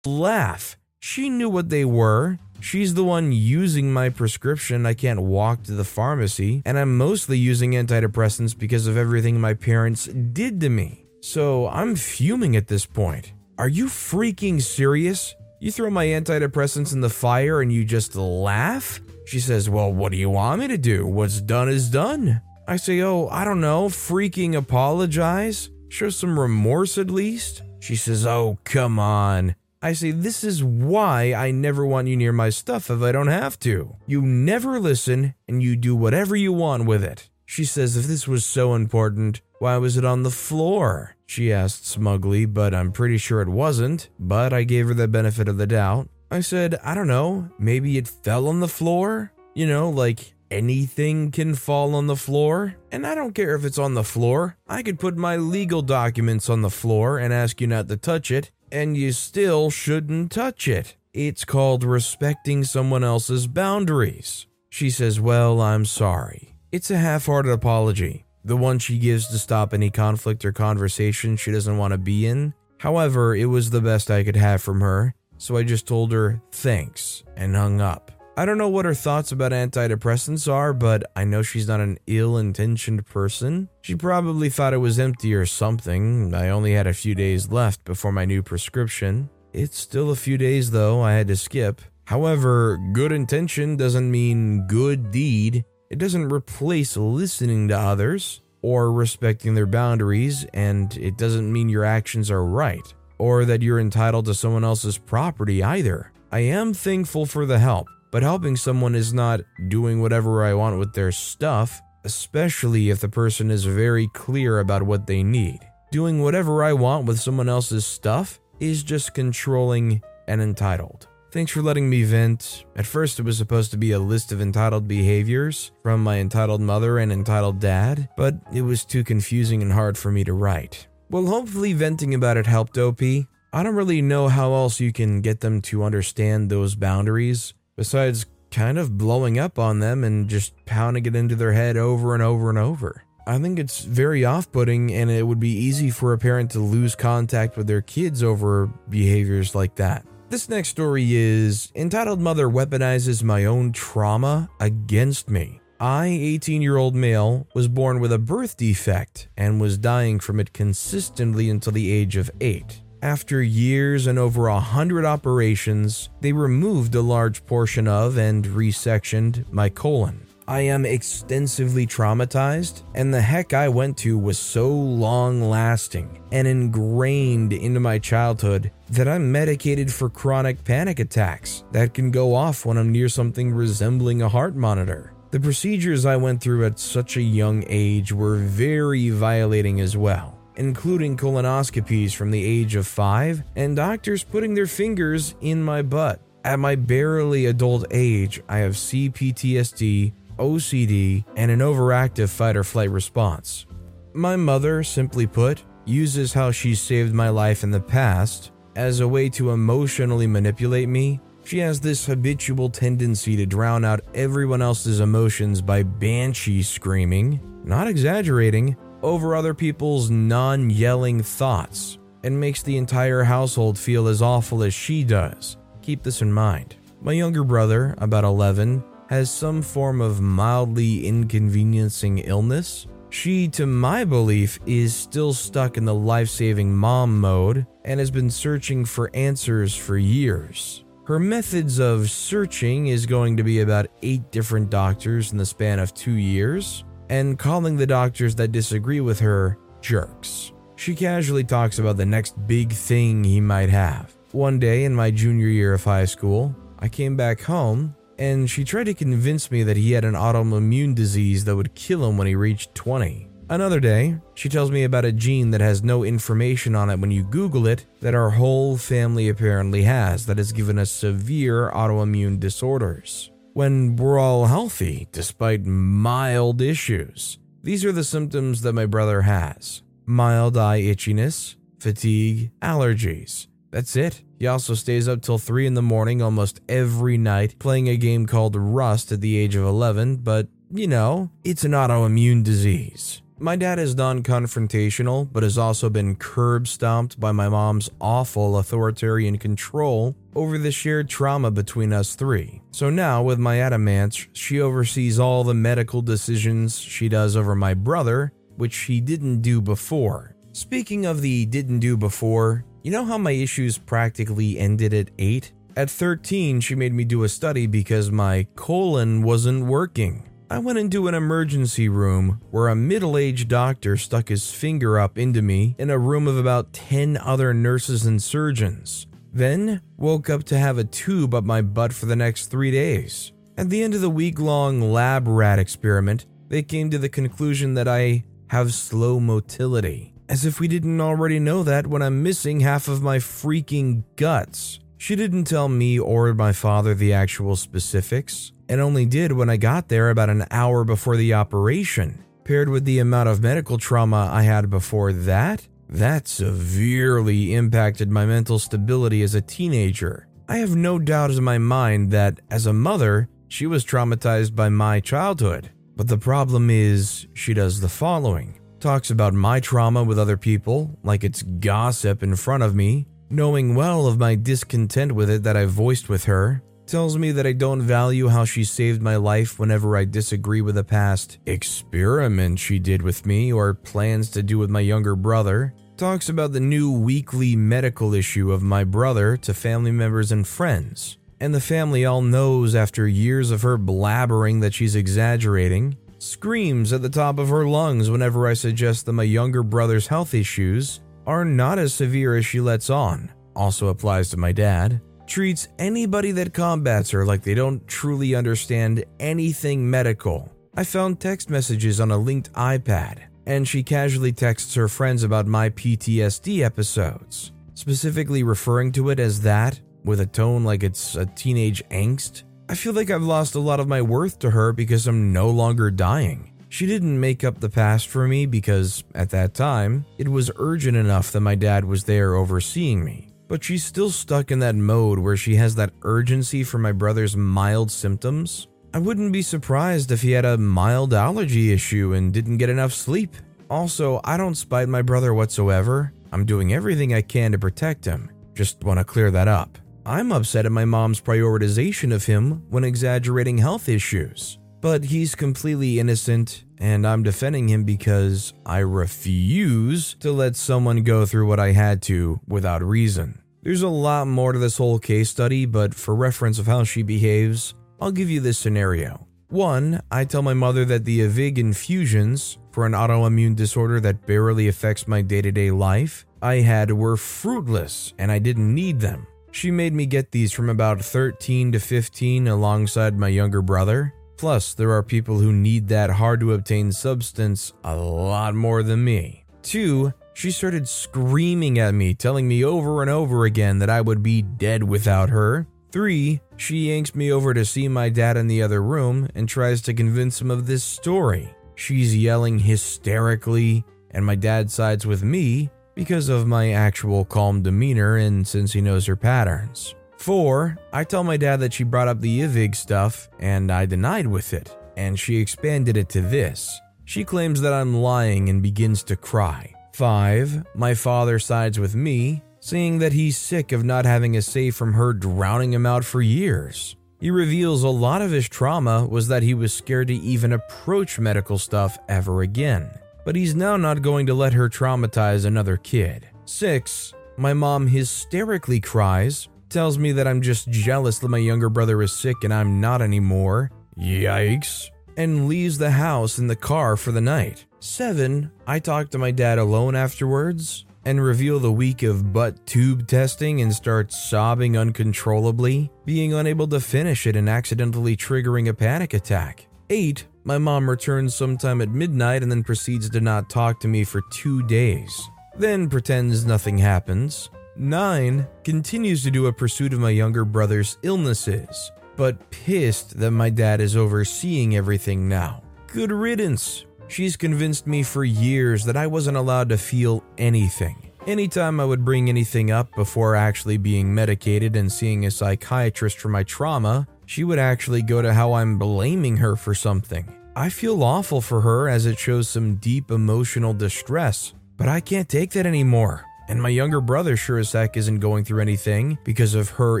laugh. 0.04 0.76
She 0.98 1.28
knew 1.30 1.48
what 1.48 1.68
they 1.68 1.84
were. 1.84 2.38
She's 2.60 2.94
the 2.94 3.04
one 3.04 3.32
using 3.32 3.92
my 3.92 4.08
prescription. 4.08 4.86
I 4.86 4.94
can't 4.94 5.20
walk 5.20 5.64
to 5.64 5.72
the 5.72 5.84
pharmacy, 5.84 6.62
and 6.64 6.78
I'm 6.78 6.96
mostly 6.96 7.38
using 7.38 7.72
antidepressants 7.72 8.56
because 8.56 8.86
of 8.86 8.96
everything 8.96 9.40
my 9.40 9.54
parents 9.54 10.06
did 10.06 10.60
to 10.60 10.68
me. 10.68 11.06
So 11.20 11.68
I'm 11.68 11.96
fuming 11.96 12.56
at 12.56 12.68
this 12.68 12.86
point. 12.86 13.32
Are 13.58 13.68
you 13.68 13.86
freaking 13.86 14.62
serious? 14.62 15.34
You 15.60 15.70
throw 15.70 15.90
my 15.90 16.06
antidepressants 16.06 16.92
in 16.94 17.02
the 17.02 17.10
fire 17.10 17.60
and 17.60 17.70
you 17.70 17.84
just 17.84 18.16
laugh? 18.16 19.00
She 19.26 19.40
says, 19.40 19.68
Well, 19.68 19.92
what 19.92 20.10
do 20.10 20.18
you 20.18 20.30
want 20.30 20.60
me 20.60 20.68
to 20.68 20.78
do? 20.78 21.06
What's 21.06 21.40
done 21.40 21.68
is 21.68 21.90
done. 21.90 22.40
I 22.66 22.76
say, 22.76 23.02
Oh, 23.02 23.28
I 23.28 23.44
don't 23.44 23.60
know, 23.60 23.88
freaking 23.88 24.56
apologize? 24.56 25.68
Show 25.90 26.08
some 26.08 26.40
remorse 26.40 26.96
at 26.96 27.10
least? 27.10 27.62
She 27.80 27.94
says, 27.94 28.26
Oh, 28.26 28.58
come 28.64 28.98
on. 28.98 29.54
I 29.82 29.92
say, 29.92 30.12
This 30.12 30.42
is 30.42 30.64
why 30.64 31.34
I 31.34 31.50
never 31.50 31.84
want 31.84 32.08
you 32.08 32.16
near 32.16 32.32
my 32.32 32.48
stuff 32.48 32.90
if 32.90 33.02
I 33.02 33.12
don't 33.12 33.28
have 33.28 33.60
to. 33.60 33.96
You 34.06 34.22
never 34.22 34.80
listen 34.80 35.34
and 35.46 35.62
you 35.62 35.76
do 35.76 35.94
whatever 35.94 36.34
you 36.34 36.54
want 36.54 36.86
with 36.86 37.04
it. 37.04 37.28
She 37.44 37.66
says, 37.66 37.98
If 37.98 38.06
this 38.06 38.26
was 38.26 38.46
so 38.46 38.74
important, 38.74 39.42
why 39.58 39.76
was 39.76 39.98
it 39.98 40.06
on 40.06 40.22
the 40.22 40.30
floor? 40.30 41.16
She 41.32 41.50
asked 41.50 41.86
smugly, 41.86 42.44
but 42.44 42.74
I'm 42.74 42.92
pretty 42.92 43.16
sure 43.16 43.40
it 43.40 43.48
wasn't. 43.48 44.10
But 44.18 44.52
I 44.52 44.64
gave 44.64 44.88
her 44.88 44.92
the 44.92 45.08
benefit 45.08 45.48
of 45.48 45.56
the 45.56 45.66
doubt. 45.66 46.10
I 46.30 46.40
said, 46.40 46.78
I 46.84 46.94
don't 46.94 47.06
know, 47.06 47.48
maybe 47.58 47.96
it 47.96 48.06
fell 48.06 48.48
on 48.48 48.60
the 48.60 48.68
floor? 48.68 49.32
You 49.54 49.66
know, 49.66 49.88
like 49.88 50.34
anything 50.50 51.30
can 51.30 51.54
fall 51.54 51.94
on 51.94 52.06
the 52.06 52.16
floor. 52.16 52.76
And 52.90 53.06
I 53.06 53.14
don't 53.14 53.34
care 53.34 53.54
if 53.54 53.64
it's 53.64 53.78
on 53.78 53.94
the 53.94 54.04
floor. 54.04 54.58
I 54.68 54.82
could 54.82 55.00
put 55.00 55.16
my 55.16 55.36
legal 55.36 55.80
documents 55.80 56.50
on 56.50 56.60
the 56.60 56.68
floor 56.68 57.16
and 57.16 57.32
ask 57.32 57.62
you 57.62 57.66
not 57.66 57.88
to 57.88 57.96
touch 57.96 58.30
it, 58.30 58.50
and 58.70 58.94
you 58.94 59.10
still 59.12 59.70
shouldn't 59.70 60.32
touch 60.32 60.68
it. 60.68 60.96
It's 61.14 61.46
called 61.46 61.82
respecting 61.82 62.62
someone 62.62 63.04
else's 63.04 63.46
boundaries. 63.46 64.46
She 64.68 64.90
says, 64.90 65.18
Well, 65.18 65.62
I'm 65.62 65.86
sorry. 65.86 66.56
It's 66.70 66.90
a 66.90 66.98
half 66.98 67.24
hearted 67.24 67.52
apology, 67.52 68.26
the 68.44 68.56
one 68.56 68.78
she 68.78 68.98
gives 68.98 69.28
to 69.28 69.38
stop 69.38 69.72
any 69.72 69.90
conflict 69.90 70.44
or 70.44 70.52
conversation 70.52 71.36
she 71.36 71.52
doesn't 71.52 71.78
want 71.78 71.92
to 71.92 71.98
be 71.98 72.26
in. 72.26 72.54
However, 72.78 73.34
it 73.34 73.46
was 73.46 73.70
the 73.70 73.80
best 73.80 74.10
I 74.10 74.24
could 74.24 74.36
have 74.36 74.62
from 74.62 74.80
her, 74.80 75.14
so 75.38 75.56
I 75.56 75.62
just 75.62 75.86
told 75.86 76.12
her 76.12 76.42
thanks 76.50 77.22
and 77.36 77.54
hung 77.54 77.80
up. 77.80 78.10
I 78.36 78.46
don't 78.46 78.56
know 78.56 78.70
what 78.70 78.86
her 78.86 78.94
thoughts 78.94 79.30
about 79.30 79.52
antidepressants 79.52 80.50
are, 80.50 80.72
but 80.72 81.04
I 81.14 81.24
know 81.24 81.42
she's 81.42 81.68
not 81.68 81.80
an 81.80 81.98
ill 82.06 82.38
intentioned 82.38 83.04
person. 83.06 83.68
She 83.82 83.94
probably 83.94 84.48
thought 84.48 84.72
it 84.72 84.78
was 84.78 84.98
empty 84.98 85.34
or 85.34 85.44
something. 85.44 86.34
I 86.34 86.48
only 86.48 86.72
had 86.72 86.86
a 86.86 86.94
few 86.94 87.14
days 87.14 87.52
left 87.52 87.84
before 87.84 88.10
my 88.10 88.24
new 88.24 88.42
prescription. 88.42 89.28
It's 89.52 89.78
still 89.78 90.10
a 90.10 90.16
few 90.16 90.38
days 90.38 90.70
though, 90.70 91.02
I 91.02 91.12
had 91.12 91.28
to 91.28 91.36
skip. 91.36 91.82
However, 92.06 92.78
good 92.92 93.12
intention 93.12 93.76
doesn't 93.76 94.10
mean 94.10 94.66
good 94.66 95.10
deed. 95.10 95.64
It 95.92 95.98
doesn't 95.98 96.32
replace 96.32 96.96
listening 96.96 97.68
to 97.68 97.78
others 97.78 98.40
or 98.62 98.90
respecting 98.90 99.54
their 99.54 99.66
boundaries, 99.66 100.46
and 100.54 100.96
it 100.96 101.18
doesn't 101.18 101.52
mean 101.52 101.68
your 101.68 101.84
actions 101.84 102.30
are 102.30 102.42
right 102.42 102.94
or 103.18 103.44
that 103.44 103.60
you're 103.60 103.78
entitled 103.78 104.24
to 104.24 104.34
someone 104.34 104.64
else's 104.64 104.96
property 104.96 105.62
either. 105.62 106.10
I 106.32 106.38
am 106.38 106.72
thankful 106.72 107.26
for 107.26 107.44
the 107.44 107.58
help, 107.58 107.88
but 108.10 108.22
helping 108.22 108.56
someone 108.56 108.94
is 108.94 109.12
not 109.12 109.42
doing 109.68 110.00
whatever 110.00 110.42
I 110.42 110.54
want 110.54 110.78
with 110.78 110.94
their 110.94 111.12
stuff, 111.12 111.78
especially 112.04 112.88
if 112.88 113.00
the 113.00 113.10
person 113.10 113.50
is 113.50 113.66
very 113.66 114.08
clear 114.14 114.60
about 114.60 114.84
what 114.84 115.06
they 115.06 115.22
need. 115.22 115.60
Doing 115.90 116.22
whatever 116.22 116.64
I 116.64 116.72
want 116.72 117.04
with 117.04 117.20
someone 117.20 117.50
else's 117.50 117.84
stuff 117.84 118.40
is 118.60 118.82
just 118.82 119.12
controlling 119.12 120.00
and 120.26 120.40
entitled. 120.40 121.06
Thanks 121.32 121.52
for 121.52 121.62
letting 121.62 121.88
me 121.88 122.02
vent. 122.02 122.66
At 122.76 122.84
first, 122.84 123.18
it 123.18 123.22
was 123.22 123.38
supposed 123.38 123.70
to 123.70 123.78
be 123.78 123.92
a 123.92 123.98
list 123.98 124.32
of 124.32 124.42
entitled 124.42 124.86
behaviors 124.86 125.72
from 125.82 126.04
my 126.04 126.18
entitled 126.18 126.60
mother 126.60 126.98
and 126.98 127.10
entitled 127.10 127.58
dad, 127.58 128.10
but 128.18 128.34
it 128.52 128.60
was 128.60 128.84
too 128.84 129.02
confusing 129.02 129.62
and 129.62 129.72
hard 129.72 129.96
for 129.96 130.12
me 130.12 130.24
to 130.24 130.34
write. 130.34 130.88
Well, 131.08 131.24
hopefully, 131.24 131.72
venting 131.72 132.12
about 132.12 132.36
it 132.36 132.44
helped 132.44 132.76
OP. 132.76 133.00
I 133.00 133.62
don't 133.62 133.74
really 133.74 134.02
know 134.02 134.28
how 134.28 134.52
else 134.52 134.78
you 134.78 134.92
can 134.92 135.22
get 135.22 135.40
them 135.40 135.62
to 135.62 135.84
understand 135.84 136.50
those 136.50 136.74
boundaries, 136.74 137.54
besides 137.76 138.26
kind 138.50 138.78
of 138.78 138.98
blowing 138.98 139.38
up 139.38 139.58
on 139.58 139.78
them 139.78 140.04
and 140.04 140.28
just 140.28 140.52
pounding 140.66 141.06
it 141.06 141.16
into 141.16 141.34
their 141.34 141.54
head 141.54 141.78
over 141.78 142.12
and 142.12 142.22
over 142.22 142.50
and 142.50 142.58
over. 142.58 143.04
I 143.26 143.38
think 143.38 143.58
it's 143.58 143.80
very 143.80 144.26
off 144.26 144.52
putting, 144.52 144.92
and 144.92 145.10
it 145.10 145.26
would 145.26 145.40
be 145.40 145.56
easy 145.56 145.88
for 145.88 146.12
a 146.12 146.18
parent 146.18 146.50
to 146.50 146.58
lose 146.58 146.94
contact 146.94 147.56
with 147.56 147.68
their 147.68 147.80
kids 147.80 148.22
over 148.22 148.66
behaviors 148.90 149.54
like 149.54 149.76
that. 149.76 150.04
This 150.32 150.48
next 150.48 150.70
story 150.70 151.14
is 151.14 151.70
entitled 151.74 152.18
Mother 152.18 152.48
Weaponizes 152.48 153.22
My 153.22 153.44
Own 153.44 153.70
Trauma 153.70 154.48
Against 154.60 155.28
Me. 155.28 155.60
I, 155.78 156.06
18 156.06 156.62
year 156.62 156.78
old 156.78 156.94
male, 156.94 157.46
was 157.54 157.68
born 157.68 158.00
with 158.00 158.14
a 158.14 158.18
birth 158.18 158.56
defect 158.56 159.28
and 159.36 159.60
was 159.60 159.76
dying 159.76 160.20
from 160.20 160.40
it 160.40 160.54
consistently 160.54 161.50
until 161.50 161.74
the 161.74 161.92
age 161.92 162.16
of 162.16 162.30
8. 162.40 162.80
After 163.02 163.42
years 163.42 164.06
and 164.06 164.18
over 164.18 164.46
a 164.46 164.58
hundred 164.58 165.04
operations, 165.04 166.08
they 166.22 166.32
removed 166.32 166.94
a 166.94 167.02
large 167.02 167.44
portion 167.44 167.86
of 167.86 168.16
and 168.16 168.46
resectioned 168.46 169.44
my 169.52 169.68
colon. 169.68 170.26
I 170.48 170.62
am 170.62 170.84
extensively 170.84 171.86
traumatized, 171.86 172.82
and 172.94 173.14
the 173.14 173.20
heck 173.20 173.52
I 173.52 173.68
went 173.68 173.96
to 173.98 174.18
was 174.18 174.38
so 174.38 174.68
long 174.68 175.40
lasting 175.40 176.20
and 176.32 176.48
ingrained 176.48 177.52
into 177.52 177.80
my 177.80 177.98
childhood 177.98 178.72
that 178.90 179.06
I'm 179.06 179.30
medicated 179.30 179.92
for 179.92 180.10
chronic 180.10 180.64
panic 180.64 180.98
attacks 180.98 181.64
that 181.72 181.94
can 181.94 182.10
go 182.10 182.34
off 182.34 182.66
when 182.66 182.76
I'm 182.76 182.90
near 182.90 183.08
something 183.08 183.52
resembling 183.52 184.22
a 184.22 184.28
heart 184.28 184.56
monitor. 184.56 185.12
The 185.30 185.40
procedures 185.40 186.04
I 186.04 186.16
went 186.16 186.42
through 186.42 186.66
at 186.66 186.78
such 186.78 187.16
a 187.16 187.22
young 187.22 187.64
age 187.68 188.12
were 188.12 188.36
very 188.36 189.10
violating 189.10 189.80
as 189.80 189.96
well, 189.96 190.38
including 190.56 191.16
colonoscopies 191.16 192.14
from 192.14 192.30
the 192.30 192.44
age 192.44 192.74
of 192.74 192.86
five 192.86 193.42
and 193.56 193.76
doctors 193.76 194.24
putting 194.24 194.54
their 194.54 194.66
fingers 194.66 195.34
in 195.40 195.62
my 195.62 195.82
butt. 195.82 196.20
At 196.44 196.58
my 196.58 196.74
barely 196.74 197.46
adult 197.46 197.86
age, 197.92 198.42
I 198.48 198.58
have 198.58 198.72
CPTSD, 198.72 200.12
OCD, 200.42 201.24
and 201.36 201.50
an 201.50 201.60
overactive 201.60 202.28
fight 202.28 202.56
or 202.56 202.64
flight 202.64 202.90
response. 202.90 203.66
My 204.12 204.36
mother, 204.36 204.82
simply 204.82 205.26
put, 205.26 205.62
uses 205.84 206.32
how 206.32 206.50
she 206.50 206.74
saved 206.74 207.14
my 207.14 207.28
life 207.28 207.62
in 207.62 207.70
the 207.70 207.80
past 207.80 208.50
as 208.76 209.00
a 209.00 209.08
way 209.08 209.28
to 209.30 209.50
emotionally 209.50 210.26
manipulate 210.26 210.88
me. 210.88 211.20
She 211.44 211.58
has 211.58 211.80
this 211.80 212.06
habitual 212.06 212.70
tendency 212.70 213.36
to 213.36 213.46
drown 213.46 213.84
out 213.84 214.00
everyone 214.14 214.62
else's 214.62 215.00
emotions 215.00 215.60
by 215.60 215.82
banshee 215.82 216.62
screaming, 216.62 217.40
not 217.64 217.88
exaggerating, 217.88 218.76
over 219.02 219.34
other 219.34 219.54
people's 219.54 220.10
non 220.10 220.70
yelling 220.70 221.22
thoughts, 221.22 221.98
and 222.22 222.38
makes 222.38 222.62
the 222.62 222.76
entire 222.76 223.24
household 223.24 223.78
feel 223.78 224.06
as 224.06 224.22
awful 224.22 224.62
as 224.62 224.72
she 224.72 225.02
does. 225.02 225.56
Keep 225.82 226.02
this 226.02 226.22
in 226.22 226.32
mind. 226.32 226.76
My 227.00 227.12
younger 227.12 227.42
brother, 227.42 227.96
about 227.98 228.22
11, 228.22 228.84
has 229.12 229.30
some 229.30 229.60
form 229.60 230.00
of 230.00 230.22
mildly 230.22 231.06
inconveniencing 231.06 232.20
illness. 232.20 232.86
She, 233.10 233.46
to 233.48 233.66
my 233.66 234.04
belief, 234.04 234.58
is 234.64 234.94
still 234.94 235.34
stuck 235.34 235.76
in 235.76 235.84
the 235.84 235.94
life 235.94 236.30
saving 236.30 236.74
mom 236.74 237.20
mode 237.20 237.66
and 237.84 238.00
has 238.00 238.10
been 238.10 238.30
searching 238.30 238.86
for 238.86 239.10
answers 239.12 239.76
for 239.76 239.98
years. 239.98 240.84
Her 241.04 241.18
methods 241.18 241.78
of 241.78 242.10
searching 242.10 242.86
is 242.86 243.04
going 243.04 243.36
to 243.36 243.42
be 243.42 243.60
about 243.60 243.88
eight 244.00 244.30
different 244.30 244.70
doctors 244.70 245.30
in 245.32 245.36
the 245.36 245.44
span 245.44 245.78
of 245.78 245.92
two 245.92 246.14
years, 246.14 246.84
and 247.10 247.38
calling 247.38 247.76
the 247.76 247.86
doctors 247.86 248.34
that 248.36 248.50
disagree 248.50 249.02
with 249.02 249.20
her 249.20 249.58
jerks. 249.82 250.52
She 250.76 250.94
casually 250.94 251.44
talks 251.44 251.78
about 251.78 251.98
the 251.98 252.06
next 252.06 252.46
big 252.46 252.72
thing 252.72 253.22
he 253.24 253.42
might 253.42 253.68
have. 253.68 254.16
One 254.30 254.58
day 254.58 254.84
in 254.84 254.94
my 254.94 255.10
junior 255.10 255.48
year 255.48 255.74
of 255.74 255.84
high 255.84 256.06
school, 256.06 256.56
I 256.78 256.88
came 256.88 257.14
back 257.14 257.42
home 257.42 257.94
and 258.22 258.48
she 258.48 258.62
tried 258.62 258.84
to 258.84 258.94
convince 258.94 259.50
me 259.50 259.64
that 259.64 259.76
he 259.76 259.90
had 259.90 260.04
an 260.04 260.14
autoimmune 260.14 260.94
disease 260.94 261.44
that 261.44 261.56
would 261.56 261.74
kill 261.74 262.08
him 262.08 262.16
when 262.16 262.28
he 262.28 262.36
reached 262.36 262.72
20. 262.76 263.28
Another 263.50 263.80
day, 263.80 264.16
she 264.34 264.48
tells 264.48 264.70
me 264.70 264.84
about 264.84 265.04
a 265.04 265.10
gene 265.10 265.50
that 265.50 265.60
has 265.60 265.82
no 265.82 266.04
information 266.04 266.76
on 266.76 266.88
it 266.88 267.00
when 267.00 267.10
you 267.10 267.24
Google 267.24 267.66
it 267.66 267.84
that 268.00 268.14
our 268.14 268.30
whole 268.30 268.76
family 268.76 269.28
apparently 269.28 269.82
has 269.82 270.26
that 270.26 270.38
has 270.38 270.52
given 270.52 270.78
us 270.78 270.92
severe 270.92 271.72
autoimmune 271.74 272.38
disorders. 272.38 273.32
When 273.54 273.96
we're 273.96 274.20
all 274.20 274.46
healthy, 274.46 275.08
despite 275.10 275.66
mild 275.66 276.62
issues. 276.62 277.38
These 277.64 277.84
are 277.84 277.92
the 277.92 278.04
symptoms 278.04 278.62
that 278.62 278.72
my 278.72 278.86
brother 278.86 279.22
has 279.22 279.82
mild 280.06 280.56
eye 280.56 280.80
itchiness, 280.80 281.56
fatigue, 281.80 282.52
allergies. 282.60 283.48
That's 283.72 283.96
it. 283.96 284.22
He 284.42 284.48
also 284.48 284.74
stays 284.74 285.06
up 285.06 285.22
till 285.22 285.38
3 285.38 285.68
in 285.68 285.74
the 285.74 285.82
morning 285.82 286.20
almost 286.20 286.60
every 286.68 287.16
night 287.16 287.56
playing 287.60 287.88
a 287.88 287.96
game 287.96 288.26
called 288.26 288.56
Rust 288.56 289.12
at 289.12 289.20
the 289.20 289.36
age 289.36 289.54
of 289.54 289.64
11, 289.64 290.16
but 290.16 290.48
you 290.68 290.88
know, 290.88 291.30
it's 291.44 291.62
an 291.62 291.70
autoimmune 291.70 292.42
disease. 292.42 293.22
My 293.38 293.54
dad 293.54 293.78
is 293.78 293.94
non 293.94 294.24
confrontational, 294.24 295.32
but 295.32 295.44
has 295.44 295.58
also 295.58 295.88
been 295.88 296.16
curb 296.16 296.66
stomped 296.66 297.20
by 297.20 297.30
my 297.30 297.48
mom's 297.48 297.88
awful 298.00 298.58
authoritarian 298.58 299.38
control 299.38 300.16
over 300.34 300.58
the 300.58 300.72
shared 300.72 301.08
trauma 301.08 301.52
between 301.52 301.92
us 301.92 302.16
three. 302.16 302.62
So 302.72 302.90
now, 302.90 303.22
with 303.22 303.38
my 303.38 303.58
adamants, 303.58 304.26
she 304.32 304.60
oversees 304.60 305.20
all 305.20 305.44
the 305.44 305.54
medical 305.54 306.02
decisions 306.02 306.80
she 306.80 307.08
does 307.08 307.36
over 307.36 307.54
my 307.54 307.74
brother, 307.74 308.32
which 308.56 308.74
she 308.74 309.00
didn't 309.00 309.42
do 309.42 309.60
before. 309.60 310.34
Speaking 310.50 311.06
of 311.06 311.22
the 311.22 311.46
didn't 311.46 311.78
do 311.78 311.96
before, 311.96 312.64
you 312.82 312.90
know 312.90 313.04
how 313.04 313.16
my 313.16 313.30
issues 313.30 313.78
practically 313.78 314.58
ended 314.58 314.92
at 314.92 315.10
8? 315.18 315.52
At 315.76 315.88
13, 315.88 316.60
she 316.60 316.74
made 316.74 316.92
me 316.92 317.04
do 317.04 317.22
a 317.22 317.28
study 317.28 317.66
because 317.66 318.10
my 318.10 318.46
colon 318.56 319.22
wasn't 319.22 319.66
working. 319.66 320.28
I 320.50 320.58
went 320.58 320.78
into 320.78 321.08
an 321.08 321.14
emergency 321.14 321.88
room 321.88 322.40
where 322.50 322.68
a 322.68 322.76
middle 322.76 323.16
aged 323.16 323.48
doctor 323.48 323.96
stuck 323.96 324.28
his 324.28 324.50
finger 324.50 324.98
up 324.98 325.16
into 325.16 325.40
me 325.40 325.76
in 325.78 325.88
a 325.88 325.98
room 325.98 326.26
of 326.26 326.36
about 326.36 326.72
10 326.72 327.16
other 327.16 327.54
nurses 327.54 328.04
and 328.04 328.22
surgeons. 328.22 329.06
Then 329.32 329.80
woke 329.96 330.28
up 330.28 330.44
to 330.44 330.58
have 330.58 330.76
a 330.76 330.84
tube 330.84 331.34
up 331.34 331.44
my 331.44 331.62
butt 331.62 331.94
for 331.94 332.06
the 332.06 332.16
next 332.16 332.46
three 332.46 332.70
days. 332.70 333.32
At 333.56 333.70
the 333.70 333.82
end 333.82 333.94
of 333.94 334.02
the 334.02 334.10
week 334.10 334.38
long 334.38 334.80
lab 334.92 335.26
rat 335.26 335.58
experiment, 335.58 336.26
they 336.48 336.62
came 336.62 336.90
to 336.90 336.98
the 336.98 337.08
conclusion 337.08 337.74
that 337.74 337.88
I 337.88 338.24
have 338.48 338.74
slow 338.74 339.20
motility. 339.20 340.11
As 340.32 340.46
if 340.46 340.60
we 340.60 340.66
didn't 340.66 340.98
already 340.98 341.38
know 341.38 341.62
that 341.62 341.86
when 341.86 342.00
I'm 342.00 342.22
missing 342.22 342.60
half 342.60 342.88
of 342.88 343.02
my 343.02 343.18
freaking 343.18 344.04
guts. 344.16 344.80
She 344.96 345.14
didn't 345.14 345.44
tell 345.44 345.68
me 345.68 345.98
or 345.98 346.32
my 346.32 346.52
father 346.52 346.94
the 346.94 347.12
actual 347.12 347.54
specifics, 347.54 348.50
and 348.66 348.80
only 348.80 349.04
did 349.04 349.32
when 349.32 349.50
I 349.50 349.58
got 349.58 349.88
there 349.88 350.08
about 350.08 350.30
an 350.30 350.46
hour 350.50 350.84
before 350.84 351.18
the 351.18 351.34
operation. 351.34 352.24
Paired 352.44 352.70
with 352.70 352.86
the 352.86 352.98
amount 352.98 353.28
of 353.28 353.42
medical 353.42 353.76
trauma 353.76 354.30
I 354.32 354.44
had 354.44 354.70
before 354.70 355.12
that, 355.12 355.68
that 355.90 356.26
severely 356.26 357.54
impacted 357.54 358.10
my 358.10 358.24
mental 358.24 358.58
stability 358.58 359.22
as 359.22 359.34
a 359.34 359.42
teenager. 359.42 360.28
I 360.48 360.56
have 360.56 360.74
no 360.74 360.98
doubt 360.98 361.32
in 361.32 361.44
my 361.44 361.58
mind 361.58 362.10
that, 362.12 362.40
as 362.50 362.64
a 362.64 362.72
mother, 362.72 363.28
she 363.48 363.66
was 363.66 363.84
traumatized 363.84 364.56
by 364.56 364.70
my 364.70 364.98
childhood. 365.00 365.72
But 365.94 366.08
the 366.08 366.16
problem 366.16 366.70
is, 366.70 367.26
she 367.34 367.52
does 367.52 367.82
the 367.82 367.90
following 367.90 368.58
talks 368.82 369.10
about 369.10 369.32
my 369.32 369.60
trauma 369.60 370.02
with 370.02 370.18
other 370.18 370.36
people, 370.36 370.98
like 371.04 371.22
it's 371.22 371.42
gossip 371.42 372.20
in 372.22 372.34
front 372.34 372.64
of 372.64 372.74
me, 372.74 373.06
knowing 373.30 373.76
well 373.76 374.08
of 374.08 374.18
my 374.18 374.34
discontent 374.34 375.12
with 375.12 375.30
it 375.30 375.44
that 375.44 375.56
I 375.56 375.66
voiced 375.66 376.08
with 376.08 376.24
her, 376.24 376.60
tells 376.84 377.16
me 377.16 377.30
that 377.30 377.46
I 377.46 377.52
don't 377.52 377.80
value 377.80 378.26
how 378.26 378.44
she 378.44 378.64
saved 378.64 379.00
my 379.00 379.14
life 379.14 379.58
whenever 379.60 379.96
I 379.96 380.04
disagree 380.04 380.62
with 380.62 380.76
a 380.76 380.84
past 380.84 381.38
experiment 381.46 382.58
she 382.58 382.80
did 382.80 383.02
with 383.02 383.24
me 383.24 383.52
or 383.52 383.72
plans 383.72 384.30
to 384.32 384.42
do 384.42 384.58
with 384.58 384.68
my 384.68 384.80
younger 384.80 385.14
brother, 385.14 385.72
talks 385.96 386.28
about 386.28 386.52
the 386.52 386.60
new 386.60 386.90
weekly 386.90 387.54
medical 387.54 388.14
issue 388.14 388.50
of 388.50 388.64
my 388.64 388.82
brother 388.82 389.36
to 389.36 389.54
family 389.54 389.92
members 389.92 390.32
and 390.32 390.46
friends. 390.46 391.18
And 391.38 391.54
the 391.54 391.60
family 391.60 392.04
all 392.04 392.22
knows 392.22 392.74
after 392.74 393.06
years 393.06 393.52
of 393.52 393.62
her 393.62 393.78
blabbering 393.78 394.60
that 394.60 394.74
she's 394.74 394.96
exaggerating, 394.96 395.96
screams 396.22 396.92
at 396.92 397.02
the 397.02 397.08
top 397.08 397.38
of 397.38 397.48
her 397.48 397.66
lungs 397.66 398.08
whenever 398.08 398.46
I 398.46 398.54
suggest 398.54 399.06
that 399.06 399.12
my 399.12 399.24
younger 399.24 399.62
brother's 399.62 400.06
health 400.06 400.34
issues 400.34 401.00
are 401.26 401.44
not 401.44 401.78
as 401.78 401.92
severe 401.92 402.36
as 402.36 402.46
she 402.46 402.60
lets 402.60 402.90
on. 402.90 403.30
Also 403.56 403.88
applies 403.88 404.30
to 404.30 404.36
my 404.36 404.52
dad 404.52 405.00
treats 405.26 405.68
anybody 405.78 406.30
that 406.32 406.52
combats 406.52 407.10
her 407.10 407.24
like 407.24 407.42
they 407.42 407.54
don't 407.54 407.86
truly 407.88 408.34
understand 408.34 409.04
anything 409.18 409.88
medical. 409.88 410.50
I 410.76 410.84
found 410.84 411.20
text 411.20 411.50
messages 411.50 412.00
on 412.00 412.10
a 412.10 412.16
linked 412.16 412.52
iPad, 412.52 413.18
and 413.46 413.66
she 413.66 413.82
casually 413.82 414.32
texts 414.32 414.74
her 414.74 414.88
friends 414.88 415.22
about 415.22 415.46
my 415.46 415.70
PTSD 415.70 416.64
episodes, 416.64 417.52
specifically 417.74 418.42
referring 418.42 418.92
to 418.92 419.10
it 419.10 419.18
as 419.18 419.40
that 419.42 419.80
with 420.04 420.20
a 420.20 420.26
tone 420.26 420.64
like 420.64 420.82
it's 420.82 421.16
a 421.16 421.26
teenage 421.26 421.82
angst. 421.90 422.44
I 422.72 422.74
feel 422.74 422.94
like 422.94 423.10
I've 423.10 423.22
lost 423.22 423.54
a 423.54 423.60
lot 423.60 423.80
of 423.80 423.86
my 423.86 424.00
worth 424.00 424.38
to 424.38 424.50
her 424.50 424.72
because 424.72 425.06
I'm 425.06 425.30
no 425.30 425.50
longer 425.50 425.90
dying. 425.90 426.52
She 426.70 426.86
didn't 426.86 427.20
make 427.20 427.44
up 427.44 427.60
the 427.60 427.68
past 427.68 428.08
for 428.08 428.26
me 428.26 428.46
because, 428.46 429.04
at 429.14 429.28
that 429.28 429.52
time, 429.52 430.06
it 430.16 430.26
was 430.26 430.50
urgent 430.56 430.96
enough 430.96 431.32
that 431.32 431.42
my 431.42 431.54
dad 431.54 431.84
was 431.84 432.04
there 432.04 432.34
overseeing 432.34 433.04
me 433.04 433.28
but 433.52 433.62
she's 433.62 433.84
still 433.84 434.08
stuck 434.08 434.50
in 434.50 434.60
that 434.60 434.74
mode 434.74 435.18
where 435.18 435.36
she 435.36 435.56
has 435.56 435.74
that 435.74 435.92
urgency 436.04 436.64
for 436.64 436.78
my 436.78 436.90
brother's 436.90 437.36
mild 437.36 437.90
symptoms. 437.90 438.66
I 438.94 438.98
wouldn't 438.98 439.30
be 439.30 439.42
surprised 439.42 440.10
if 440.10 440.22
he 440.22 440.30
had 440.30 440.46
a 440.46 440.56
mild 440.56 441.12
allergy 441.12 441.70
issue 441.70 442.14
and 442.14 442.32
didn't 442.32 442.56
get 442.56 442.70
enough 442.70 442.94
sleep. 442.94 443.36
Also, 443.68 444.22
I 444.24 444.38
don't 444.38 444.54
spite 444.54 444.88
my 444.88 445.02
brother 445.02 445.34
whatsoever. 445.34 446.14
I'm 446.32 446.46
doing 446.46 446.72
everything 446.72 447.12
I 447.12 447.20
can 447.20 447.52
to 447.52 447.58
protect 447.58 448.06
him. 448.06 448.30
Just 448.54 448.82
want 448.84 449.00
to 449.00 449.04
clear 449.04 449.30
that 449.30 449.48
up. 449.48 449.76
I'm 450.04 450.32
upset 450.32 450.66
at 450.66 450.72
my 450.72 450.84
mom's 450.84 451.20
prioritization 451.20 452.12
of 452.12 452.26
him 452.26 452.64
when 452.70 452.82
exaggerating 452.82 453.58
health 453.58 453.88
issues. 453.88 454.58
But 454.80 455.04
he's 455.04 455.36
completely 455.36 456.00
innocent, 456.00 456.64
and 456.78 457.06
I'm 457.06 457.22
defending 457.22 457.68
him 457.68 457.84
because 457.84 458.52
I 458.66 458.78
refuse 458.78 460.14
to 460.14 460.32
let 460.32 460.56
someone 460.56 461.04
go 461.04 461.24
through 461.24 461.46
what 461.46 461.60
I 461.60 461.70
had 461.70 462.02
to 462.02 462.40
without 462.48 462.82
reason. 462.82 463.40
There's 463.62 463.82
a 463.82 463.88
lot 463.88 464.26
more 464.26 464.52
to 464.52 464.58
this 464.58 464.76
whole 464.76 464.98
case 464.98 465.30
study, 465.30 465.66
but 465.66 465.94
for 465.94 466.16
reference 466.16 466.58
of 466.58 466.66
how 466.66 466.82
she 466.82 467.02
behaves, 467.02 467.74
I'll 468.00 468.10
give 468.10 468.28
you 468.28 468.40
this 468.40 468.58
scenario. 468.58 469.28
One, 469.50 470.00
I 470.10 470.24
tell 470.24 470.42
my 470.42 470.54
mother 470.54 470.84
that 470.86 471.04
the 471.04 471.20
IVIG 471.20 471.58
infusions 471.58 472.58
for 472.72 472.86
an 472.86 472.92
autoimmune 472.92 473.54
disorder 473.54 474.00
that 474.00 474.26
barely 474.26 474.66
affects 474.66 475.06
my 475.06 475.22
day 475.22 475.42
to 475.42 475.52
day 475.52 475.70
life 475.70 476.26
I 476.40 476.56
had 476.56 476.90
were 476.90 477.16
fruitless 477.16 478.14
and 478.18 478.32
I 478.32 478.40
didn't 478.40 478.74
need 478.74 478.98
them. 478.98 479.28
She 479.52 479.70
made 479.70 479.92
me 479.92 480.06
get 480.06 480.32
these 480.32 480.50
from 480.50 480.70
about 480.70 481.04
13 481.04 481.72
to 481.72 481.78
15 481.78 482.48
alongside 482.48 483.18
my 483.18 483.28
younger 483.28 483.60
brother. 483.60 484.14
Plus, 484.38 484.72
there 484.74 484.90
are 484.90 485.02
people 485.02 485.38
who 485.38 485.52
need 485.52 485.88
that 485.88 486.10
hard 486.10 486.40
to 486.40 486.54
obtain 486.54 486.90
substance 486.90 487.72
a 487.84 487.94
lot 487.94 488.54
more 488.54 488.82
than 488.82 489.04
me. 489.04 489.44
2. 489.62 490.12
She 490.34 490.50
started 490.50 490.88
screaming 490.88 491.78
at 491.78 491.94
me, 491.94 492.14
telling 492.14 492.48
me 492.48 492.64
over 492.64 493.02
and 493.02 493.10
over 493.10 493.44
again 493.44 493.78
that 493.78 493.90
I 493.90 494.00
would 494.00 494.22
be 494.22 494.40
dead 494.40 494.82
without 494.82 495.28
her. 495.28 495.66
3. 495.92 496.40
She 496.56 496.88
yanks 496.88 497.14
me 497.14 497.30
over 497.30 497.52
to 497.52 497.66
see 497.66 497.86
my 497.88 498.08
dad 498.08 498.38
in 498.38 498.48
the 498.48 498.62
other 498.62 498.82
room 498.82 499.28
and 499.34 499.46
tries 499.46 499.82
to 499.82 499.94
convince 499.94 500.40
him 500.40 500.50
of 500.50 500.66
this 500.66 500.82
story. 500.82 501.54
She's 501.74 502.16
yelling 502.16 502.58
hysterically, 502.58 503.84
and 504.10 504.24
my 504.24 504.34
dad 504.34 504.70
sides 504.70 505.06
with 505.06 505.22
me 505.22 505.70
because 505.94 506.28
of 506.28 506.46
my 506.46 506.72
actual 506.72 507.24
calm 507.24 507.62
demeanor 507.62 508.16
and 508.16 508.46
since 508.46 508.72
he 508.72 508.80
knows 508.80 509.06
her 509.06 509.16
patterns. 509.16 509.94
4. 510.18 510.78
I 510.92 511.04
tell 511.04 511.24
my 511.24 511.36
dad 511.36 511.60
that 511.60 511.72
she 511.72 511.84
brought 511.84 512.08
up 512.08 512.20
the 512.20 512.40
IVIG 512.42 512.76
stuff, 512.76 513.28
and 513.40 513.72
I 513.72 513.86
denied 513.86 514.26
with 514.26 514.52
it, 514.52 514.76
and 514.96 515.18
she 515.18 515.36
expanded 515.36 515.96
it 515.96 516.08
to 516.10 516.20
this. 516.20 516.80
She 517.04 517.24
claims 517.24 517.60
that 517.60 517.72
I'm 517.72 517.96
lying 517.96 518.48
and 518.48 518.62
begins 518.62 519.02
to 519.04 519.16
cry. 519.16 519.74
5. 519.94 520.64
My 520.74 520.94
father 520.94 521.38
sides 521.38 521.78
with 521.78 521.94
me, 521.94 522.42
saying 522.60 523.00
that 523.00 523.12
he's 523.12 523.36
sick 523.36 523.72
of 523.72 523.84
not 523.84 524.04
having 524.04 524.36
a 524.36 524.42
say 524.42 524.70
from 524.70 524.94
her 524.94 525.12
drowning 525.12 525.72
him 525.72 525.84
out 525.84 526.04
for 526.04 526.22
years. 526.22 526.94
He 527.18 527.30
reveals 527.30 527.82
a 527.82 527.88
lot 527.88 528.22
of 528.22 528.30
his 528.30 528.48
trauma 528.48 529.06
was 529.06 529.28
that 529.28 529.42
he 529.42 529.54
was 529.54 529.74
scared 529.74 530.08
to 530.08 530.14
even 530.14 530.52
approach 530.52 531.18
medical 531.18 531.58
stuff 531.58 531.98
ever 532.08 532.42
again. 532.42 532.90
But 533.24 533.36
he's 533.36 533.54
now 533.54 533.76
not 533.76 534.02
going 534.02 534.26
to 534.26 534.34
let 534.34 534.52
her 534.52 534.68
traumatize 534.68 535.44
another 535.44 535.76
kid. 535.76 536.28
6. 536.44 537.14
My 537.36 537.54
mom 537.54 537.86
hysterically 537.86 538.80
cries, 538.80 539.48
tells 539.68 539.98
me 539.98 540.12
that 540.12 540.26
I'm 540.26 540.42
just 540.42 540.68
jealous 540.70 541.18
that 541.20 541.28
my 541.28 541.38
younger 541.38 541.68
brother 541.68 542.02
is 542.02 542.12
sick 542.12 542.44
and 542.44 542.52
I'm 542.52 542.80
not 542.80 543.00
anymore. 543.00 543.70
Yikes. 543.98 544.88
And 545.16 545.48
leaves 545.48 545.78
the 545.78 545.90
house 545.90 546.38
in 546.38 546.46
the 546.46 546.56
car 546.56 546.96
for 546.96 547.12
the 547.12 547.20
night. 547.20 547.66
7. 547.80 548.50
I 548.66 548.78
talk 548.78 549.10
to 549.10 549.18
my 549.18 549.30
dad 549.30 549.58
alone 549.58 549.94
afterwards 549.94 550.84
and 551.04 551.22
reveal 551.22 551.58
the 551.58 551.72
week 551.72 552.02
of 552.02 552.32
butt 552.32 552.64
tube 552.66 553.08
testing 553.08 553.60
and 553.60 553.74
start 553.74 554.12
sobbing 554.12 554.76
uncontrollably, 554.76 555.90
being 556.04 556.32
unable 556.32 556.68
to 556.68 556.80
finish 556.80 557.26
it 557.26 557.36
and 557.36 557.48
accidentally 557.48 558.16
triggering 558.16 558.68
a 558.68 558.74
panic 558.74 559.14
attack. 559.14 559.66
8. 559.90 560.26
My 560.44 560.58
mom 560.58 560.90
returns 560.90 561.36
sometime 561.36 561.80
at 561.80 561.88
midnight 561.88 562.42
and 562.42 562.50
then 562.50 562.64
proceeds 562.64 563.08
to 563.10 563.20
not 563.20 563.48
talk 563.48 563.78
to 563.80 563.88
me 563.88 564.02
for 564.02 564.22
two 564.32 564.64
days, 564.64 565.30
then 565.56 565.88
pretends 565.88 566.44
nothing 566.44 566.78
happens. 566.78 567.48
9. 567.76 568.48
Continues 568.64 569.22
to 569.22 569.30
do 569.30 569.46
a 569.46 569.52
pursuit 569.52 569.92
of 569.92 570.00
my 570.00 570.10
younger 570.10 570.44
brother's 570.44 570.98
illnesses, 571.02 571.92
but 572.16 572.50
pissed 572.50 573.18
that 573.20 573.30
my 573.30 573.50
dad 573.50 573.80
is 573.80 573.96
overseeing 573.96 574.74
everything 574.74 575.28
now. 575.28 575.62
Good 575.86 576.10
riddance. 576.10 576.86
She's 577.06 577.36
convinced 577.36 577.86
me 577.86 578.02
for 578.02 578.24
years 578.24 578.84
that 578.84 578.96
I 578.96 579.06
wasn't 579.06 579.36
allowed 579.36 579.68
to 579.68 579.78
feel 579.78 580.24
anything. 580.38 581.12
Anytime 581.28 581.78
I 581.78 581.84
would 581.84 582.04
bring 582.04 582.28
anything 582.28 582.72
up 582.72 582.92
before 582.96 583.36
actually 583.36 583.76
being 583.76 584.12
medicated 584.12 584.74
and 584.74 584.90
seeing 584.90 585.24
a 585.24 585.30
psychiatrist 585.30 586.18
for 586.18 586.28
my 586.28 586.42
trauma, 586.42 587.06
she 587.26 587.44
would 587.44 587.58
actually 587.58 588.02
go 588.02 588.22
to 588.22 588.32
how 588.32 588.54
I'm 588.54 588.78
blaming 588.78 589.36
her 589.38 589.56
for 589.56 589.74
something. 589.74 590.32
I 590.54 590.68
feel 590.68 591.02
awful 591.02 591.40
for 591.40 591.62
her 591.62 591.88
as 591.88 592.06
it 592.06 592.18
shows 592.18 592.48
some 592.48 592.76
deep 592.76 593.10
emotional 593.10 593.72
distress, 593.72 594.52
but 594.76 594.88
I 594.88 595.00
can't 595.00 595.28
take 595.28 595.52
that 595.52 595.66
anymore. 595.66 596.26
And 596.48 596.60
my 596.60 596.68
younger 596.68 597.00
brother 597.00 597.36
sure 597.36 597.58
as 597.58 597.72
heck 597.72 597.96
isn't 597.96 598.20
going 598.20 598.44
through 598.44 598.60
anything 598.60 599.16
because 599.24 599.54
of 599.54 599.70
her 599.70 600.00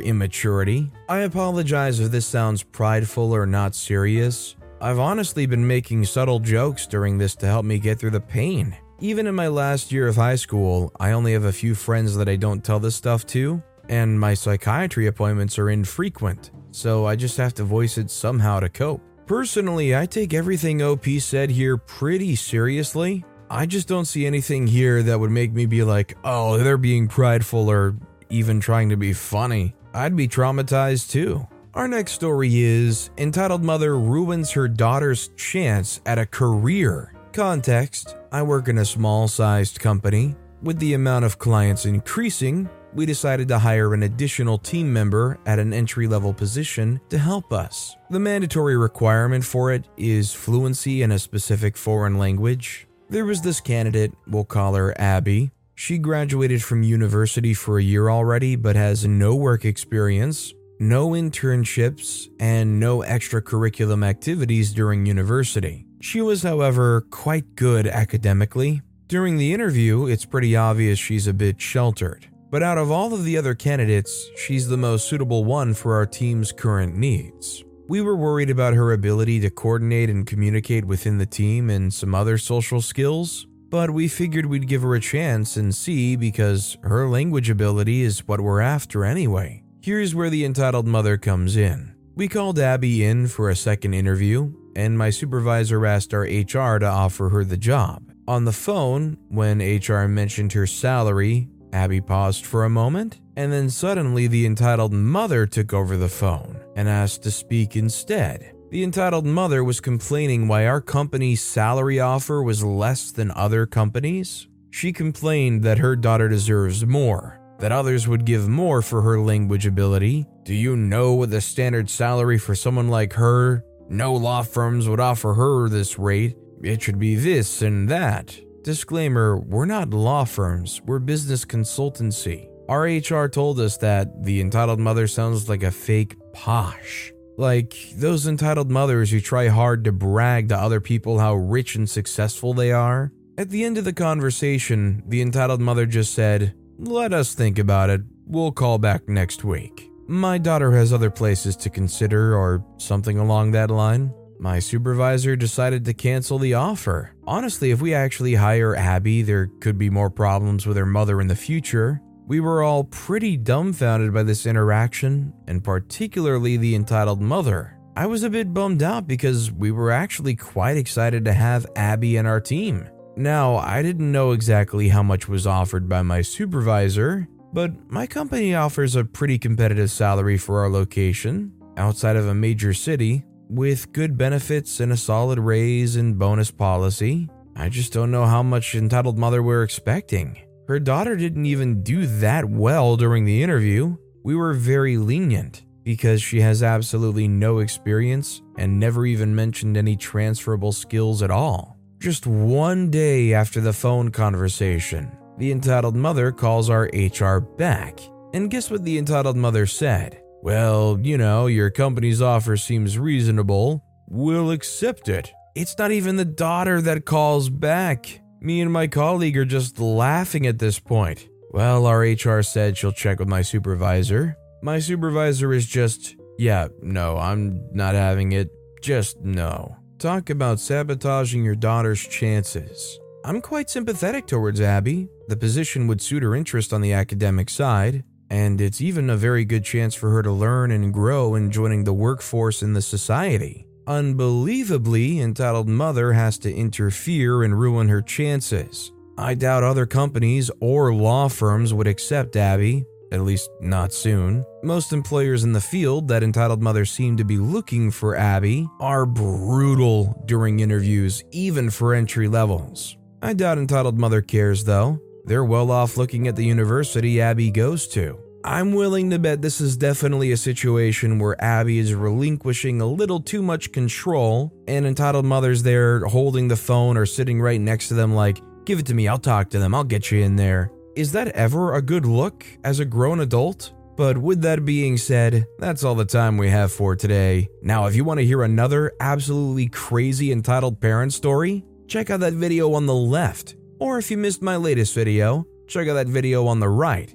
immaturity. 0.00 0.90
I 1.08 1.20
apologize 1.20 2.00
if 2.00 2.10
this 2.10 2.26
sounds 2.26 2.62
prideful 2.62 3.32
or 3.32 3.46
not 3.46 3.74
serious. 3.74 4.56
I've 4.80 4.98
honestly 4.98 5.46
been 5.46 5.66
making 5.66 6.04
subtle 6.04 6.40
jokes 6.40 6.86
during 6.86 7.16
this 7.16 7.36
to 7.36 7.46
help 7.46 7.64
me 7.64 7.78
get 7.78 7.98
through 7.98 8.10
the 8.10 8.20
pain. 8.20 8.76
Even 8.98 9.26
in 9.26 9.34
my 9.34 9.48
last 9.48 9.90
year 9.92 10.08
of 10.08 10.16
high 10.16 10.34
school, 10.34 10.92
I 11.00 11.12
only 11.12 11.32
have 11.32 11.44
a 11.44 11.52
few 11.52 11.74
friends 11.74 12.16
that 12.16 12.28
I 12.28 12.36
don't 12.36 12.62
tell 12.62 12.78
this 12.78 12.96
stuff 12.96 13.24
to, 13.28 13.62
and 13.88 14.18
my 14.18 14.34
psychiatry 14.34 15.06
appointments 15.06 15.58
are 15.58 15.70
infrequent, 15.70 16.50
so 16.72 17.06
I 17.06 17.14
just 17.16 17.36
have 17.36 17.54
to 17.54 17.64
voice 17.64 17.98
it 17.98 18.10
somehow 18.10 18.60
to 18.60 18.68
cope. 18.68 19.00
Personally, 19.26 19.96
I 19.96 20.06
take 20.06 20.34
everything 20.34 20.82
OP 20.82 21.06
said 21.20 21.50
here 21.50 21.76
pretty 21.76 22.34
seriously. 22.34 23.24
I 23.48 23.66
just 23.66 23.86
don't 23.86 24.06
see 24.06 24.26
anything 24.26 24.66
here 24.66 25.02
that 25.02 25.20
would 25.20 25.30
make 25.30 25.52
me 25.52 25.66
be 25.66 25.84
like, 25.84 26.16
oh, 26.24 26.58
they're 26.58 26.76
being 26.76 27.06
prideful 27.06 27.70
or 27.70 27.94
even 28.30 28.60
trying 28.60 28.88
to 28.88 28.96
be 28.96 29.12
funny. 29.12 29.74
I'd 29.94 30.16
be 30.16 30.26
traumatized 30.26 31.10
too. 31.10 31.46
Our 31.74 31.88
next 31.88 32.12
story 32.12 32.62
is 32.62 33.10
entitled 33.16 33.62
Mother 33.62 33.98
Ruins 33.98 34.50
Her 34.52 34.68
Daughter's 34.68 35.28
Chance 35.36 36.00
at 36.04 36.18
a 36.18 36.26
Career. 36.26 37.14
Context 37.32 38.16
I 38.30 38.42
work 38.42 38.68
in 38.68 38.78
a 38.78 38.84
small 38.84 39.28
sized 39.28 39.80
company. 39.80 40.34
With 40.62 40.78
the 40.78 40.94
amount 40.94 41.24
of 41.24 41.38
clients 41.38 41.86
increasing, 41.86 42.68
we 42.94 43.06
decided 43.06 43.48
to 43.48 43.58
hire 43.58 43.94
an 43.94 44.02
additional 44.02 44.58
team 44.58 44.92
member 44.92 45.38
at 45.46 45.58
an 45.58 45.72
entry 45.72 46.06
level 46.06 46.32
position 46.32 47.00
to 47.08 47.18
help 47.18 47.52
us. 47.52 47.96
The 48.10 48.20
mandatory 48.20 48.76
requirement 48.76 49.44
for 49.44 49.72
it 49.72 49.86
is 49.96 50.32
fluency 50.32 51.02
in 51.02 51.12
a 51.12 51.18
specific 51.18 51.76
foreign 51.76 52.18
language. 52.18 52.86
There 53.08 53.24
was 53.24 53.42
this 53.42 53.60
candidate, 53.60 54.12
we'll 54.26 54.44
call 54.44 54.74
her 54.74 54.98
Abby. 55.00 55.50
She 55.74 55.98
graduated 55.98 56.62
from 56.62 56.82
university 56.82 57.54
for 57.54 57.78
a 57.78 57.82
year 57.82 58.08
already 58.08 58.56
but 58.56 58.76
has 58.76 59.06
no 59.06 59.34
work 59.34 59.64
experience 59.64 60.52
no 60.82 61.10
internships, 61.10 62.28
and 62.40 62.80
no 62.80 62.98
extracurriculum 62.98 64.04
activities 64.04 64.72
during 64.72 65.06
university. 65.06 65.86
She 66.00 66.20
was, 66.20 66.42
however, 66.42 67.02
quite 67.02 67.54
good 67.54 67.86
academically. 67.86 68.82
During 69.06 69.36
the 69.36 69.54
interview, 69.54 70.06
it's 70.06 70.24
pretty 70.24 70.56
obvious 70.56 70.98
she's 70.98 71.28
a 71.28 71.32
bit 71.32 71.60
sheltered. 71.60 72.28
But 72.52 72.62
out 72.62 72.76
of 72.76 72.90
all 72.90 73.14
of 73.14 73.24
the 73.24 73.38
other 73.38 73.54
candidates, 73.54 74.30
she's 74.36 74.68
the 74.68 74.76
most 74.76 75.08
suitable 75.08 75.42
one 75.42 75.72
for 75.72 75.94
our 75.94 76.04
team's 76.04 76.52
current 76.52 76.94
needs. 76.94 77.64
We 77.88 78.02
were 78.02 78.14
worried 78.14 78.50
about 78.50 78.74
her 78.74 78.92
ability 78.92 79.40
to 79.40 79.48
coordinate 79.48 80.10
and 80.10 80.26
communicate 80.26 80.84
within 80.84 81.16
the 81.16 81.24
team 81.24 81.70
and 81.70 81.92
some 81.92 82.14
other 82.14 82.36
social 82.36 82.82
skills, 82.82 83.46
but 83.70 83.88
we 83.88 84.06
figured 84.06 84.44
we'd 84.44 84.68
give 84.68 84.82
her 84.82 84.94
a 84.94 85.00
chance 85.00 85.56
and 85.56 85.74
see 85.74 86.14
because 86.14 86.76
her 86.82 87.08
language 87.08 87.48
ability 87.48 88.02
is 88.02 88.28
what 88.28 88.42
we're 88.42 88.60
after 88.60 89.02
anyway. 89.02 89.64
Here's 89.80 90.14
where 90.14 90.28
the 90.28 90.44
entitled 90.44 90.86
mother 90.86 91.16
comes 91.16 91.56
in. 91.56 91.94
We 92.14 92.28
called 92.28 92.58
Abby 92.58 93.02
in 93.02 93.28
for 93.28 93.48
a 93.48 93.56
second 93.56 93.94
interview, 93.94 94.52
and 94.76 94.98
my 94.98 95.08
supervisor 95.08 95.86
asked 95.86 96.12
our 96.12 96.24
HR 96.24 96.78
to 96.78 96.86
offer 96.86 97.30
her 97.30 97.44
the 97.44 97.56
job. 97.56 98.12
On 98.28 98.44
the 98.44 98.52
phone, 98.52 99.16
when 99.30 99.58
HR 99.58 100.06
mentioned 100.06 100.52
her 100.52 100.66
salary, 100.66 101.48
Abby 101.72 102.00
paused 102.00 102.44
for 102.44 102.64
a 102.64 102.70
moment, 102.70 103.20
and 103.36 103.52
then 103.52 103.70
suddenly 103.70 104.26
the 104.26 104.46
entitled 104.46 104.92
mother 104.92 105.46
took 105.46 105.72
over 105.72 105.96
the 105.96 106.08
phone 106.08 106.60
and 106.76 106.88
asked 106.88 107.22
to 107.22 107.30
speak 107.30 107.76
instead. 107.76 108.52
The 108.70 108.82
entitled 108.82 109.26
mother 109.26 109.62
was 109.62 109.80
complaining 109.80 110.48
why 110.48 110.66
our 110.66 110.80
company's 110.80 111.42
salary 111.42 112.00
offer 112.00 112.42
was 112.42 112.64
less 112.64 113.10
than 113.10 113.30
other 113.32 113.66
companies. 113.66 114.48
She 114.70 114.92
complained 114.92 115.62
that 115.62 115.78
her 115.78 115.96
daughter 115.96 116.28
deserves 116.28 116.86
more 116.86 117.42
that 117.62 117.70
others 117.70 118.08
would 118.08 118.24
give 118.24 118.48
more 118.48 118.82
for 118.82 119.02
her 119.02 119.20
language 119.20 119.66
ability. 119.66 120.26
Do 120.42 120.52
you 120.52 120.74
know 120.74 121.14
what 121.14 121.30
the 121.30 121.40
standard 121.40 121.88
salary 121.88 122.36
for 122.36 122.56
someone 122.56 122.88
like 122.88 123.12
her? 123.12 123.64
No 123.88 124.14
law 124.14 124.42
firms 124.42 124.88
would 124.88 124.98
offer 124.98 125.34
her 125.34 125.68
this 125.68 125.96
rate. 125.96 126.36
It 126.60 126.82
should 126.82 126.98
be 126.98 127.14
this 127.14 127.62
and 127.62 127.88
that. 127.88 128.36
Disclaimer 128.62 129.38
We're 129.38 129.64
not 129.64 129.90
law 129.90 130.24
firms, 130.24 130.80
we're 130.84 131.00
business 131.00 131.44
consultancy. 131.44 132.48
Our 132.68 132.82
HR 132.82 133.26
told 133.26 133.58
us 133.58 133.76
that 133.78 134.22
the 134.22 134.40
entitled 134.40 134.78
mother 134.78 135.08
sounds 135.08 135.48
like 135.48 135.64
a 135.64 135.72
fake 135.72 136.14
posh. 136.32 137.12
Like 137.36 137.74
those 137.96 138.28
entitled 138.28 138.70
mothers 138.70 139.10
who 139.10 139.20
try 139.20 139.48
hard 139.48 139.82
to 139.84 139.92
brag 139.92 140.50
to 140.50 140.56
other 140.56 140.80
people 140.80 141.18
how 141.18 141.34
rich 141.34 141.74
and 141.74 141.90
successful 141.90 142.54
they 142.54 142.70
are. 142.70 143.12
At 143.36 143.50
the 143.50 143.64
end 143.64 143.78
of 143.78 143.84
the 143.84 143.92
conversation, 143.92 145.02
the 145.08 145.22
entitled 145.22 145.60
mother 145.60 145.84
just 145.84 146.14
said, 146.14 146.54
let 146.78 147.12
us 147.12 147.34
think 147.34 147.58
about 147.58 147.90
it. 147.90 148.02
We'll 148.26 148.52
call 148.52 148.78
back 148.78 149.08
next 149.08 149.42
week. 149.42 149.90
My 150.06 150.38
daughter 150.38 150.70
has 150.72 150.92
other 150.92 151.10
places 151.10 151.56
to 151.56 151.70
consider, 151.70 152.36
or 152.36 152.64
something 152.76 153.18
along 153.18 153.52
that 153.52 153.70
line. 153.70 154.12
My 154.38 154.58
supervisor 154.58 155.36
decided 155.36 155.84
to 155.84 155.94
cancel 155.94 156.38
the 156.38 156.54
offer. 156.54 157.14
Honestly, 157.26 157.70
if 157.70 157.80
we 157.80 157.94
actually 157.94 158.34
hire 158.34 158.74
Abby, 158.74 159.22
there 159.22 159.46
could 159.60 159.78
be 159.78 159.90
more 159.90 160.10
problems 160.10 160.66
with 160.66 160.76
her 160.76 160.86
mother 160.86 161.20
in 161.20 161.28
the 161.28 161.36
future. 161.36 162.00
We 162.26 162.40
were 162.40 162.62
all 162.62 162.84
pretty 162.84 163.36
dumbfounded 163.36 164.12
by 164.12 164.22
this 164.22 164.46
interaction, 164.46 165.32
and 165.46 165.62
particularly 165.62 166.56
the 166.56 166.74
entitled 166.74 167.20
mother. 167.20 167.78
I 167.94 168.06
was 168.06 168.22
a 168.22 168.30
bit 168.30 168.54
bummed 168.54 168.82
out 168.82 169.06
because 169.06 169.52
we 169.52 169.70
were 169.70 169.90
actually 169.90 170.34
quite 170.34 170.76
excited 170.76 171.24
to 171.26 171.32
have 171.32 171.66
Abby 171.76 172.16
in 172.16 172.26
our 172.26 172.40
team. 172.40 172.88
Now, 173.16 173.56
I 173.56 173.82
didn't 173.82 174.10
know 174.10 174.32
exactly 174.32 174.88
how 174.88 175.02
much 175.02 175.28
was 175.28 175.46
offered 175.46 175.88
by 175.88 176.02
my 176.02 176.22
supervisor, 176.22 177.28
but 177.52 177.90
my 177.90 178.06
company 178.06 178.54
offers 178.54 178.96
a 178.96 179.04
pretty 179.04 179.38
competitive 179.38 179.90
salary 179.90 180.38
for 180.38 180.60
our 180.60 180.70
location. 180.70 181.52
Outside 181.76 182.16
of 182.16 182.26
a 182.26 182.34
major 182.34 182.72
city, 182.72 183.24
with 183.52 183.92
good 183.92 184.16
benefits 184.16 184.80
and 184.80 184.92
a 184.92 184.96
solid 184.96 185.38
raise 185.38 185.96
and 185.96 186.18
bonus 186.18 186.50
policy. 186.50 187.28
I 187.54 187.68
just 187.68 187.92
don't 187.92 188.10
know 188.10 188.24
how 188.24 188.42
much 188.42 188.74
entitled 188.74 189.18
mother 189.18 189.42
we're 189.42 189.62
expecting. 189.62 190.38
Her 190.68 190.80
daughter 190.80 191.16
didn't 191.16 191.44
even 191.44 191.82
do 191.82 192.06
that 192.06 192.46
well 192.46 192.96
during 192.96 193.26
the 193.26 193.42
interview. 193.42 193.96
We 194.22 194.34
were 194.34 194.54
very 194.54 194.96
lenient 194.96 195.64
because 195.84 196.22
she 196.22 196.40
has 196.40 196.62
absolutely 196.62 197.28
no 197.28 197.58
experience 197.58 198.40
and 198.56 198.80
never 198.80 199.04
even 199.04 199.34
mentioned 199.34 199.76
any 199.76 199.96
transferable 199.96 200.72
skills 200.72 201.22
at 201.22 201.30
all. 201.30 201.76
Just 201.98 202.26
one 202.26 202.90
day 202.90 203.34
after 203.34 203.60
the 203.60 203.72
phone 203.72 204.10
conversation, 204.10 205.12
the 205.36 205.52
entitled 205.52 205.96
mother 205.96 206.32
calls 206.32 206.70
our 206.70 206.88
HR 206.94 207.40
back. 207.40 208.00
And 208.32 208.50
guess 208.50 208.70
what 208.70 208.84
the 208.84 208.96
entitled 208.96 209.36
mother 209.36 209.66
said? 209.66 210.21
Well, 210.42 210.98
you 211.00 211.16
know, 211.18 211.46
your 211.46 211.70
company's 211.70 212.20
offer 212.20 212.56
seems 212.56 212.98
reasonable. 212.98 213.84
We'll 214.08 214.50
accept 214.50 215.08
it. 215.08 215.32
It's 215.54 215.78
not 215.78 215.92
even 215.92 216.16
the 216.16 216.24
daughter 216.24 216.82
that 216.82 217.04
calls 217.04 217.48
back. 217.48 218.20
Me 218.40 218.60
and 218.60 218.72
my 218.72 218.88
colleague 218.88 219.36
are 219.36 219.44
just 219.44 219.78
laughing 219.78 220.48
at 220.48 220.58
this 220.58 220.80
point. 220.80 221.28
Well, 221.52 221.86
our 221.86 222.00
HR 222.00 222.42
said 222.42 222.76
she'll 222.76 222.90
check 222.90 223.20
with 223.20 223.28
my 223.28 223.42
supervisor. 223.42 224.36
My 224.62 224.80
supervisor 224.80 225.52
is 225.52 225.66
just, 225.66 226.16
yeah, 226.38 226.66
no, 226.80 227.18
I'm 227.18 227.68
not 227.72 227.94
having 227.94 228.32
it. 228.32 228.50
Just 228.82 229.20
no. 229.20 229.76
Talk 230.00 230.30
about 230.30 230.58
sabotaging 230.58 231.44
your 231.44 231.54
daughter's 231.54 232.00
chances. 232.00 232.98
I'm 233.24 233.40
quite 233.40 233.70
sympathetic 233.70 234.26
towards 234.26 234.60
Abby. 234.60 235.06
The 235.28 235.36
position 235.36 235.86
would 235.86 236.00
suit 236.00 236.24
her 236.24 236.34
interest 236.34 236.72
on 236.72 236.80
the 236.80 236.94
academic 236.94 237.48
side, 237.48 238.02
and 238.32 238.62
it's 238.62 238.80
even 238.80 239.10
a 239.10 239.16
very 239.16 239.44
good 239.44 239.62
chance 239.62 239.94
for 239.94 240.08
her 240.08 240.22
to 240.22 240.32
learn 240.32 240.70
and 240.70 240.90
grow 240.90 241.34
in 241.34 241.50
joining 241.50 241.84
the 241.84 241.92
workforce 241.92 242.62
in 242.62 242.72
the 242.72 242.80
society. 242.80 243.66
Unbelievably, 243.86 245.20
entitled 245.20 245.68
mother 245.68 246.14
has 246.14 246.38
to 246.38 246.50
interfere 246.50 247.42
and 247.42 247.60
ruin 247.60 247.90
her 247.90 248.00
chances. 248.00 248.90
I 249.18 249.34
doubt 249.34 249.64
other 249.64 249.84
companies 249.84 250.50
or 250.60 250.94
law 250.94 251.28
firms 251.28 251.74
would 251.74 251.86
accept 251.86 252.34
Abby, 252.36 252.86
at 253.10 253.20
least 253.20 253.50
not 253.60 253.92
soon. 253.92 254.46
Most 254.62 254.94
employers 254.94 255.44
in 255.44 255.52
the 255.52 255.60
field 255.60 256.08
that 256.08 256.22
entitled 256.22 256.62
mother 256.62 256.86
seem 256.86 257.18
to 257.18 257.24
be 257.24 257.36
looking 257.36 257.90
for 257.90 258.16
Abby 258.16 258.66
are 258.80 259.04
brutal 259.04 260.22
during 260.24 260.60
interviews, 260.60 261.22
even 261.32 261.68
for 261.68 261.92
entry 261.92 262.28
levels. 262.28 262.96
I 263.20 263.34
doubt 263.34 263.58
entitled 263.58 263.98
mother 263.98 264.22
cares 264.22 264.64
though. 264.64 264.98
They're 265.26 265.44
well 265.44 265.70
off 265.70 265.98
looking 265.98 266.28
at 266.28 266.34
the 266.34 266.44
university 266.46 267.20
Abby 267.20 267.50
goes 267.50 267.86
to. 267.88 268.21
I'm 268.44 268.72
willing 268.72 269.10
to 269.10 269.20
bet 269.20 269.40
this 269.40 269.60
is 269.60 269.76
definitely 269.76 270.32
a 270.32 270.36
situation 270.36 271.20
where 271.20 271.42
Abby 271.42 271.78
is 271.78 271.94
relinquishing 271.94 272.80
a 272.80 272.86
little 272.86 273.20
too 273.20 273.40
much 273.40 273.70
control, 273.70 274.52
and 274.66 274.84
entitled 274.84 275.24
mother's 275.24 275.62
there 275.62 276.04
holding 276.06 276.48
the 276.48 276.56
phone 276.56 276.96
or 276.96 277.06
sitting 277.06 277.40
right 277.40 277.60
next 277.60 277.86
to 277.88 277.94
them, 277.94 278.14
like, 278.16 278.40
give 278.64 278.80
it 278.80 278.86
to 278.86 278.94
me, 278.94 279.06
I'll 279.06 279.18
talk 279.18 279.50
to 279.50 279.60
them, 279.60 279.76
I'll 279.76 279.84
get 279.84 280.10
you 280.10 280.22
in 280.22 280.34
there. 280.34 280.72
Is 280.96 281.12
that 281.12 281.28
ever 281.28 281.74
a 281.74 281.82
good 281.82 282.04
look 282.04 282.44
as 282.64 282.80
a 282.80 282.84
grown 282.84 283.20
adult? 283.20 283.74
But 283.96 284.18
with 284.18 284.42
that 284.42 284.64
being 284.64 284.96
said, 284.96 285.46
that's 285.60 285.84
all 285.84 285.94
the 285.94 286.04
time 286.04 286.36
we 286.36 286.48
have 286.48 286.72
for 286.72 286.96
today. 286.96 287.48
Now, 287.62 287.86
if 287.86 287.94
you 287.94 288.02
want 288.02 288.18
to 288.18 288.26
hear 288.26 288.42
another 288.42 288.90
absolutely 288.98 289.68
crazy 289.68 290.32
entitled 290.32 290.80
parent 290.80 291.12
story, 291.12 291.64
check 291.86 292.10
out 292.10 292.20
that 292.20 292.32
video 292.32 292.72
on 292.74 292.86
the 292.86 292.94
left. 292.94 293.54
Or 293.78 293.98
if 293.98 294.10
you 294.10 294.16
missed 294.16 294.42
my 294.42 294.56
latest 294.56 294.94
video, 294.94 295.46
check 295.68 295.86
out 295.86 295.94
that 295.94 296.08
video 296.08 296.46
on 296.48 296.58
the 296.58 296.68
right. 296.68 297.14